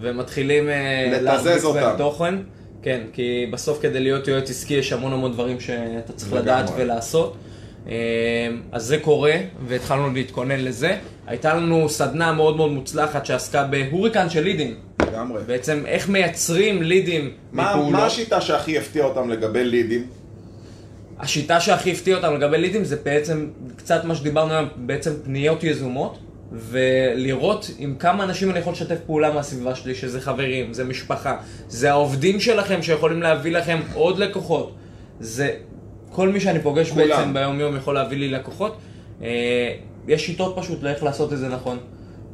ומתחילים 0.00 0.68
אה, 0.68 1.18
להרביץ. 1.20 1.64
בהם 1.64 1.96
תוכן. 1.98 2.34
כן, 2.82 3.00
כי 3.12 3.46
בסוף 3.52 3.82
כדי 3.82 4.00
להיות 4.00 4.28
יועץ 4.28 4.50
עסקי 4.50 4.74
יש 4.74 4.92
המון 4.92 5.12
המון 5.12 5.32
דברים 5.32 5.60
שאתה 5.60 6.12
צריך. 6.12 6.32
לדעת 6.32 6.70
ולעשות. 6.76 7.36
אה, 7.88 7.94
אז 8.72 8.84
זה 8.84 8.98
קורה, 8.98 9.34
והתחלנו 9.66 10.10
להתכונן 10.10 10.60
לזה. 10.60 10.96
הייתה 11.26 11.54
לנו 11.54 11.88
סדנה 11.88 12.32
מאוד 12.32 12.56
מאוד 12.56 12.72
מוצלחת 12.72 13.26
שעסקה 13.26 13.64
בהוריקן 13.64 14.30
של 14.30 14.40
לידים. 14.40 14.74
לגמרי. 15.02 15.42
בעצם 15.46 15.82
איך 15.86 16.08
מייצרים 16.08 16.82
לידים 16.82 17.30
מה 17.52 17.70
מפעולות. 17.70 17.92
מה 17.92 18.06
השיטה 18.06 18.40
שהכי 18.40 18.78
הפתיעה 18.78 19.06
אותם 19.06 19.30
לגבי 19.30 19.64
לידים? 19.64 20.06
השיטה 21.18 21.60
שהכי 21.60 21.92
הפתיעה 21.92 22.18
אותנו 22.18 22.36
לגבי 22.36 22.58
לידים 22.58 22.84
זה 22.84 22.96
בעצם 23.04 23.46
קצת 23.76 24.04
מה 24.04 24.14
שדיברנו 24.14 24.52
היום, 24.52 24.68
בעצם 24.76 25.12
פניות 25.24 25.64
יזומות, 25.64 26.18
ולראות 26.52 27.70
עם 27.78 27.94
כמה 27.98 28.24
אנשים 28.24 28.50
אני 28.50 28.58
יכול 28.58 28.72
לשתף 28.72 28.98
פעולה 29.06 29.32
מהסביבה 29.32 29.74
שלי, 29.74 29.94
שזה 29.94 30.20
חברים, 30.20 30.72
זה 30.72 30.84
משפחה, 30.84 31.36
זה 31.68 31.90
העובדים 31.90 32.40
שלכם 32.40 32.82
שיכולים 32.82 33.22
להביא 33.22 33.52
לכם 33.52 33.78
עוד 33.94 34.18
לקוחות. 34.18 34.74
זה 35.20 35.54
כל 36.20 36.28
מי 36.28 36.40
שאני 36.40 36.60
פוגש 36.60 36.90
כולם. 36.90 37.08
בעצם 37.08 37.34
ביום 37.34 37.60
יום 37.60 37.76
יכול 37.76 37.94
להביא 37.94 38.18
לי 38.18 38.28
לקוחות. 38.28 38.76
אה, 39.22 39.28
יש 40.08 40.26
שיטות 40.26 40.54
פשוט 40.56 40.82
לאיך 40.82 41.02
לעשות 41.02 41.32
את 41.32 41.38
זה 41.38 41.48
נכון. 41.48 41.78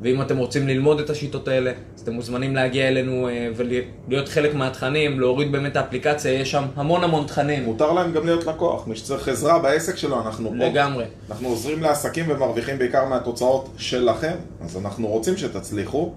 ואם 0.02 0.22
אתם 0.22 0.36
רוצים 0.36 0.68
ללמוד 0.68 1.00
את 1.00 1.10
השיטות 1.10 1.48
האלה, 1.48 1.72
אז 1.96 2.00
אתם 2.00 2.12
מוזמנים 2.12 2.54
להגיע 2.54 2.88
אלינו 2.88 3.28
אה, 3.28 3.48
ולהיות 3.56 4.28
חלק 4.28 4.54
מהתכנים, 4.54 5.20
להוריד 5.20 5.52
באמת 5.52 5.72
את 5.72 5.76
האפליקציה, 5.76 6.32
יש 6.32 6.50
שם 6.50 6.64
המון 6.76 7.04
המון 7.04 7.26
תכנים. 7.26 7.64
מותר 7.64 7.92
להם 7.92 8.12
גם 8.12 8.26
להיות 8.26 8.46
לקוח, 8.46 8.86
מי 8.86 8.96
שצריך 8.96 9.28
עזרה 9.28 9.58
בעסק 9.58 9.96
שלו, 9.96 10.22
אנחנו 10.22 10.48
פה. 10.48 10.64
לגמרי. 10.64 11.04
אנחנו 11.30 11.48
עוזרים 11.48 11.82
לעסקים 11.82 12.24
ומרוויחים 12.28 12.78
בעיקר 12.78 13.04
מהתוצאות 13.04 13.68
שלכם, 13.76 14.34
אז 14.60 14.76
אנחנו 14.76 15.08
רוצים 15.08 15.36
שתצליחו, 15.36 16.12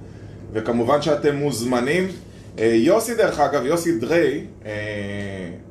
וכמובן 0.53 1.01
שאתם 1.01 1.35
מוזמנים. 1.35 2.07
אה, 2.59 2.65
יוסי 2.65 3.15
דרך 3.15 3.39
אגב, 3.39 3.65
יוסי 3.65 3.99
דריי, 3.99 4.45
אה, 4.65 4.71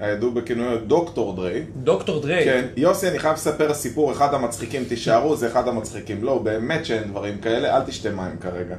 הידוע 0.00 0.30
בכינויו 0.30 0.78
דוקטור 0.86 1.36
דריי, 1.36 1.64
דוקטור 1.76 2.22
דריי, 2.22 2.44
כן, 2.44 2.66
יוסי 2.76 3.08
אני 3.08 3.18
חייב 3.18 3.34
לספר 3.34 3.74
סיפור, 3.74 4.12
אחד 4.12 4.34
המצחיקים, 4.34 4.84
תישארו, 4.84 5.36
זה 5.36 5.46
אחד 5.46 5.68
המצחיקים, 5.68 6.24
לא, 6.24 6.38
באמת 6.38 6.84
שאין 6.84 7.04
דברים 7.04 7.38
כאלה, 7.38 7.76
אל 7.76 7.82
תשתה 7.82 8.10
מים 8.10 8.36
כרגע. 8.40 8.76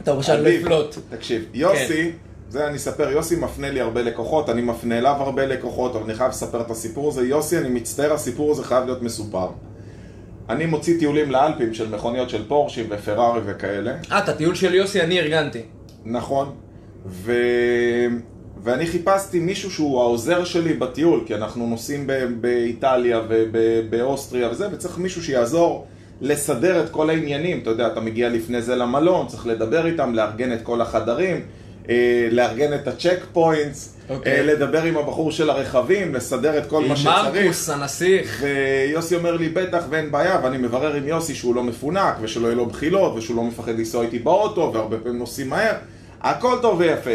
אתה 0.00 0.10
עדיף. 0.10 0.62
לפלוט. 0.62 0.96
תקשיב, 1.10 1.44
יוסי, 1.54 2.12
זה 2.48 2.66
אני 2.66 2.76
אספר, 2.76 3.10
יוסי 3.10 3.36
מפנה 3.36 3.70
לי 3.70 3.80
הרבה 3.80 4.02
לקוחות, 4.02 4.50
אני 4.50 4.62
מפנה 4.62 4.98
אליו 4.98 5.16
הרבה 5.18 5.46
לקוחות, 5.46 5.96
אבל 5.96 6.04
אני 6.04 6.14
חייב 6.14 6.30
לספר 6.30 6.60
את 6.60 6.70
הסיפור 6.70 7.08
הזה. 7.08 7.26
יוסי, 7.26 7.58
אני 7.58 7.68
מצטער, 7.68 8.12
הסיפור 8.12 8.50
הזה 8.50 8.64
חייב 8.64 8.84
להיות 8.84 9.02
מסופר. 9.02 9.48
אני 10.48 10.66
מוציא 10.66 10.98
טיולים 10.98 11.30
לאלפים 11.30 11.74
של 11.74 11.88
מכוניות 11.88 12.30
של 12.30 12.48
פורשים 12.48 12.86
ופרארי 12.90 13.40
וכאלה, 13.44 13.94
אה, 14.12 14.18
את 14.18 14.28
הטיול 14.28 14.54
של 14.54 14.74
יוסי 14.74 15.00
אני 15.00 15.20
ארגנתי. 15.20 15.62
נכון, 16.04 16.54
ו... 17.06 17.32
ואני 18.64 18.86
חיפשתי 18.86 19.38
מישהו 19.38 19.70
שהוא 19.70 20.00
העוזר 20.00 20.44
שלי 20.44 20.74
בטיול, 20.74 21.20
כי 21.26 21.34
אנחנו 21.34 21.66
נוסעים. 21.66 22.06
באיטליה 22.40 23.20
ובאוסטריה 23.28 24.50
וזה, 24.50 24.68
וצריך 24.72 24.98
מישהו 24.98 25.24
שיעזור 25.24 25.86
לסדר 26.20 26.84
את 26.84 26.90
כל 26.90 27.10
העניינים. 27.10 27.58
אתה 27.58 27.70
יודע, 27.70 27.86
אתה 27.86 28.00
מגיע 28.00 28.28
לפני 28.28 28.62
זה 28.62 28.76
למלון, 28.76 29.26
צריך 29.26 29.46
לדבר 29.46 29.86
איתם, 29.86 30.14
לארגן 30.14 30.52
את 30.52 30.62
כל 30.62 30.80
החדרים, 30.80 31.40
אה, 31.88 32.28
לארגן 32.30 32.74
את 32.74 32.88
ה 32.88 32.93
check 32.93 33.18
points. 33.32 33.96
אה, 34.26 34.42
לדבר 34.42 34.82
עם 34.82 34.96
הבחור 34.96 35.32
של 35.32 35.50
הרכבים, 35.50 36.14
לסדר 36.14 36.58
את 36.58 36.66
כל 36.66 36.82
עם 36.82 36.88
מה 36.88 36.96
שצריך. 36.96 37.34
מרקוס 37.34 37.70
הנסיך. 37.70 38.42
ויוסי 38.42 39.16
אומר 39.16 39.36
לי 39.36 39.48
בטח 39.48 39.84
ואין 39.90 40.10
בעיה, 40.10 40.40
ואני 40.42 40.58
מברר 40.58 40.94
עם 40.94 41.08
יוסי 41.08 41.34
שהוא 41.34 41.54
לא 41.54 41.62
מפונק, 41.62 42.14
ושלא 42.20 42.46
יהיה 42.46 42.56
לו 42.56 42.66
בחילות, 42.66 43.16
ושהוא 43.16 43.36
לא 43.36 43.44
מפחד 43.44 43.72
לנסוע 43.78 44.04
איתי 44.04 44.18
באוטו, 44.18 44.70
והרבה 44.74 44.98
פעמים 44.98 45.18
נוסעים 45.18 45.48
מהר. 45.50 45.74
הכל 46.22 46.58
טוב 46.62 46.78
ויפה. 46.78 47.10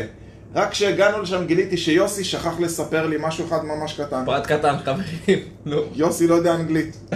רק 0.55 0.71
כשהגענו 0.71 1.21
לשם 1.21 1.45
גיליתי 1.45 1.77
שיוסי 1.77 2.23
שכח 2.23 2.59
לספר 2.59 3.07
לי 3.07 3.17
משהו 3.19 3.47
אחד 3.47 3.65
ממש 3.65 4.01
קטן. 4.01 4.23
פרט 4.25 4.47
קטן, 4.47 4.75
חברים. 4.77 5.39
נו. 5.65 5.81
יוסי 5.95 6.27
לא 6.27 6.35
יודע 6.35 6.55
אנגלית. 6.55 6.97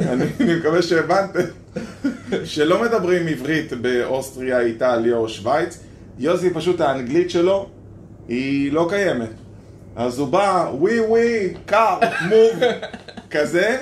אני 0.00 0.24
אני 0.40 0.54
מקווה 0.54 0.82
שהבנתם 0.82 1.40
שלא 2.44 2.82
מדברים 2.82 3.26
עברית 3.26 3.72
באוסטריה, 3.72 4.60
איטליה 4.60 5.16
או 5.16 5.28
שווייץ. 5.28 5.78
יוסי 6.18 6.50
פשוט 6.50 6.80
האנגלית 6.80 7.30
שלו 7.30 7.68
היא 8.28 8.72
לא 8.72 8.86
קיימת. 8.90 9.30
אז 9.96 10.18
הוא 10.18 10.28
בא, 10.28 10.70
ווי 10.74 11.00
ווי, 11.00 11.54
קאר, 11.66 11.98
מוב, 12.28 12.62
כזה. 13.30 13.78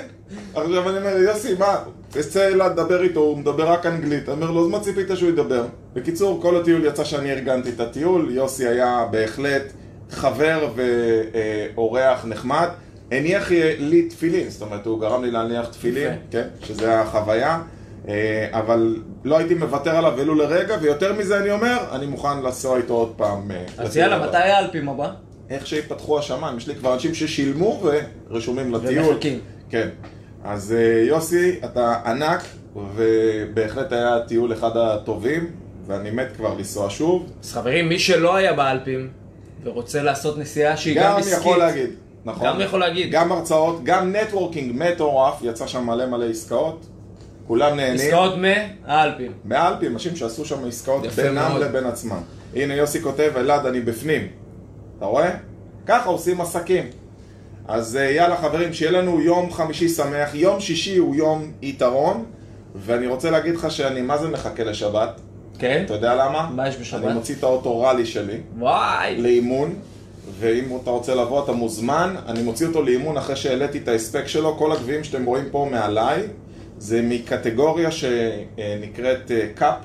עכשיו 0.55 0.89
אני 0.89 0.97
אומר, 0.97 1.17
יוסי, 1.17 1.53
מה? 1.59 1.83
תצא 2.13 2.47
אליו, 2.47 2.71
דבר 2.75 3.03
איתו, 3.03 3.19
הוא 3.19 3.37
מדבר 3.37 3.69
רק 3.69 3.85
אנגלית. 3.85 4.29
אני 4.29 4.35
אומר 4.35 4.51
לו, 4.51 4.65
אז 4.65 4.67
מה 4.67 4.79
ציפית 4.79 5.07
שהוא 5.15 5.29
ידבר? 5.29 5.65
בקיצור, 5.93 6.41
כל 6.41 6.55
הטיול 6.55 6.85
יצא 6.85 7.03
שאני 7.03 7.31
ארגנתי 7.31 7.69
את 7.69 7.79
הטיול, 7.79 8.31
יוסי 8.31 8.67
היה 8.67 9.05
בהחלט 9.11 9.63
חבר 10.09 10.69
ואורח 11.75 12.25
נחמד. 12.25 12.67
הניח 13.11 13.51
לי 13.79 14.01
תפילין, 14.09 14.49
זאת 14.49 14.61
אומרת, 14.61 14.85
הוא 14.85 14.99
גרם 15.01 15.23
לי 15.23 15.31
להניח 15.31 15.67
תפילין. 15.67 16.13
כן, 16.31 16.47
שזה 16.63 16.99
החוויה. 17.01 17.61
אה, 18.07 18.47
אבל 18.51 18.97
לא 19.23 19.37
הייתי 19.37 19.53
מוותר 19.53 19.95
עליו 19.95 20.13
ולו 20.17 20.35
לרגע, 20.35 20.77
ויותר 20.81 21.13
מזה 21.13 21.39
אני 21.39 21.51
אומר, 21.51 21.77
אני 21.91 22.05
מוכן 22.05 22.37
לנסוע 22.43 22.77
איתו 22.77 22.93
עוד 22.93 23.13
פעם. 23.17 23.51
אה, 23.51 23.65
אז 23.77 23.97
יאללה. 23.97 24.27
מתי 24.27 24.37
האלפים 24.37 24.89
הבא? 24.89 25.11
איך 25.49 25.67
שיפתחו 25.67 26.19
השמיים, 26.19 26.57
יש 26.57 26.67
לי 26.67 26.75
כבר 26.75 26.93
אנשים 26.93 27.13
ששילמו 27.13 27.83
ורשומים 28.29 28.73
לטיול. 28.73 29.05
ומחכים. 29.05 29.39
כן. 29.69 29.89
אז 30.43 30.73
אה, 30.77 31.03
יוסי, 31.07 31.59
אתה 31.65 31.95
ענק, 32.05 32.41
ובהחלט 32.95 33.91
היה 33.91 34.19
טיול 34.27 34.53
אחד 34.53 34.77
הטובים, 34.77 35.51
ואני 35.85 36.11
מת 36.11 36.27
כבר 36.37 36.53
לנסוע 36.53 36.89
שוב. 36.89 37.29
אז 37.43 37.53
חברים, 37.53 37.89
מי 37.89 37.99
שלא 37.99 38.35
היה 38.35 38.53
באלפים 38.53 39.09
ורוצה 39.63 40.01
לעשות 40.03 40.37
נסיעה 40.37 40.77
שהיא 40.77 40.95
גם 40.95 41.03
גם 41.03 41.17
עסקית, 41.17 41.37
יכול 41.37 41.57
להגיד, 41.57 41.89
נכון. 42.25 42.47
גם 42.47 42.61
יכול 42.61 42.79
להגיד. 42.79 43.11
גם 43.11 43.31
הרצאות, 43.31 43.83
גם 43.83 44.15
נטוורקינג 44.15 44.71
מטורף, 44.75 45.39
יצא 45.41 45.67
שם 45.67 45.85
מלא 45.85 46.05
מלא 46.05 46.25
עסקאות. 46.25 46.85
כולם 47.47 47.75
נהנים. 47.77 47.95
עסקאות 47.95 48.33
מהאלפים. 48.37 49.31
מאלפים, 49.45 49.93
אנשים 49.93 50.15
שעשו 50.15 50.45
שם 50.45 50.67
עסקאות 50.67 51.05
בינם 51.07 51.35
מאוד. 51.35 51.61
לבין 51.61 51.85
עצמם. 51.85 52.21
הנה 52.55 52.73
יוסי 52.73 53.01
כותב, 53.01 53.31
אלעד, 53.35 53.65
אני 53.65 53.81
בפנים. 53.81 54.27
אתה 54.97 55.05
רואה? 55.05 55.29
ככה 55.85 56.09
עושים 56.09 56.41
עסקים. 56.41 56.83
אז 57.67 57.95
אה, 57.95 58.11
יאללה 58.11 58.37
חברים, 58.37 58.73
שיהיה 58.73 58.91
לנו 58.91 59.21
יום 59.21 59.51
חמישי 59.51 59.89
שמח. 59.89 60.29
יום 60.33 60.59
שישי 60.59 60.97
הוא 60.97 61.15
יום 61.15 61.51
יתרון, 61.61 62.25
ואני 62.75 63.07
רוצה 63.07 63.31
להגיד 63.31 63.55
לך 63.55 63.71
שאני 63.71 64.01
מה 64.01 64.17
זה 64.17 64.27
מחכה 64.27 64.63
לשבת. 64.63 65.21
כן? 65.59 65.83
אתה 65.85 65.93
יודע 65.93 66.15
למה? 66.15 66.49
מה 66.55 66.67
יש 66.67 66.77
בשבת? 66.77 67.03
אני 67.03 67.13
מוציא 67.13 67.35
את 67.35 67.43
האוטו 67.43 67.81
ראלי 67.81 68.05
שלי 68.05 68.37
וואי! 68.59 69.21
לאימון, 69.21 69.75
ואם 70.39 70.77
אתה 70.81 70.89
רוצה 70.89 71.15
לבוא 71.15 71.43
אתה 71.43 71.51
מוזמן. 71.51 72.15
אני 72.27 72.43
מוציא 72.43 72.67
אותו 72.67 72.81
לאימון 72.81 73.17
אחרי 73.17 73.35
שהעליתי 73.35 73.77
את 73.77 73.87
ההספק 73.87 74.27
שלו. 74.27 74.55
כל 74.57 74.71
הגביעים 74.71 75.03
שאתם 75.03 75.25
רואים 75.25 75.45
פה 75.51 75.67
מעליי, 75.71 76.21
זה 76.77 77.01
מקטגוריה 77.03 77.91
שנקראת 77.91 79.31
אה, 79.31 79.47
קאפ, 79.55 79.75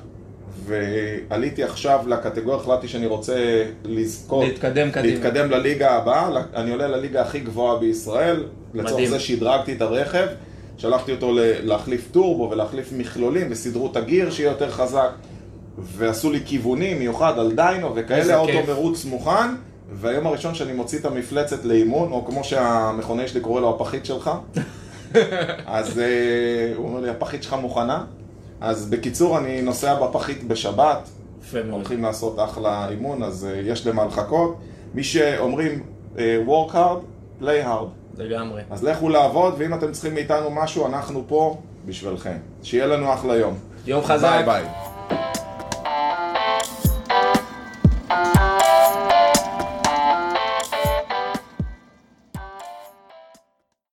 ועליתי 0.65 1.65
עכשיו 1.65 2.01
לקטגוריה, 2.07 2.59
החלטתי 2.59 2.89
שאני 2.89 3.07
רוצה 3.07 3.65
לזכות, 3.85 4.45
להתקדם 4.45 4.91
קדימה. 4.91 5.15
להתקדם 5.15 5.51
לליגה 5.51 5.91
הבאה, 5.91 6.31
אני 6.55 6.71
עולה 6.71 6.89
לליגה 6.89 7.23
הכי 7.23 7.41
גבוהה 7.41 7.79
בישראל, 7.79 8.45
לצורך. 8.75 9.09
זה 9.09 9.21
שדרגתי 9.21 9.73
את 9.73 9.83
הרכב, 9.83 10.27
שלחתי 10.79 11.13
אותו 11.13 11.33
להחליף 11.63 12.09
טורבו 12.13 12.51
ולהחליף 12.51 12.93
מכלולים, 12.93 13.47
וסידרו 13.51 13.91
את 13.91 13.97
הגיר 13.97 14.31
שיהיה 14.31 14.51
יותר 14.51 14.71
חזק, 14.71 15.11
ועשו 15.79 16.31
לי 16.31 16.41
כיוונים 16.45 16.99
מיוחד 16.99 17.39
על 17.39 17.53
דיינו 17.53 17.93
וכאלה, 17.95 18.35
האוטו. 18.35 18.67
מרוץ 18.69 19.05
מוכן, 19.05 19.55
והיום 19.93 20.27
הראשון 20.27 20.55
שאני 20.55 20.73
מוציא 20.73 20.99
את 20.99 21.05
המפלצת 21.05 21.65
לאימון, 21.65 22.13
או 22.13 22.25
כמו 22.25 22.45
שהמכונאי 22.45 23.29
שלי 23.29 23.41
קורא 23.41 23.61
לו 23.61 23.75
הפחית 23.75 24.07
שלך, 24.07 24.31
אז 25.67 25.99
אה, 25.99 26.73
הוא 26.77 26.89
אומר 26.89 27.01
לי, 27.01 27.11
הפחית 27.11 27.43
שלך 27.43 27.57
מוכנה? 27.61 28.05
אז 28.61 28.91
בקיצור, 28.91 29.39
אני 29.39 29.63
נוסע 29.63 29.95
בפחית 29.95 30.49
בשבת. 30.49 31.09
הולכים 31.71 32.03
לעשות 32.03 32.39
אחלה 32.39 32.89
אימון, 32.89 33.23
אז 33.23 33.47
אה, 33.51 33.61
יש 33.65 33.87
למה 33.87 34.05
לחכות. 34.05 34.57
מי 34.95 35.05
שאומרים 35.05 35.83
אה, 36.19 36.39
work 36.47 36.73
hard, 36.73 37.43
play 37.43 37.67
hard. 37.67 38.19
לגמרי. 38.19 38.63
אז 38.71 38.85
לכו 38.85 39.09
לעבוד, 39.09 39.55
ואם 39.59 39.75
אתם 39.75 39.93
צריכים 39.93 40.15
מאיתנו 40.15 40.51
משהו, 40.51 40.87
אנחנו 40.87 41.25
פה 41.29 41.59
בשבילכם. 41.87 42.37
שיהיה 42.63 42.87
לנו 42.87 43.15
אחלה 43.15 43.37
יום. 43.37 43.55
יום 43.87 44.05
חזק. 44.05 44.31
ביי 44.31 44.45
ביי. 44.45 44.65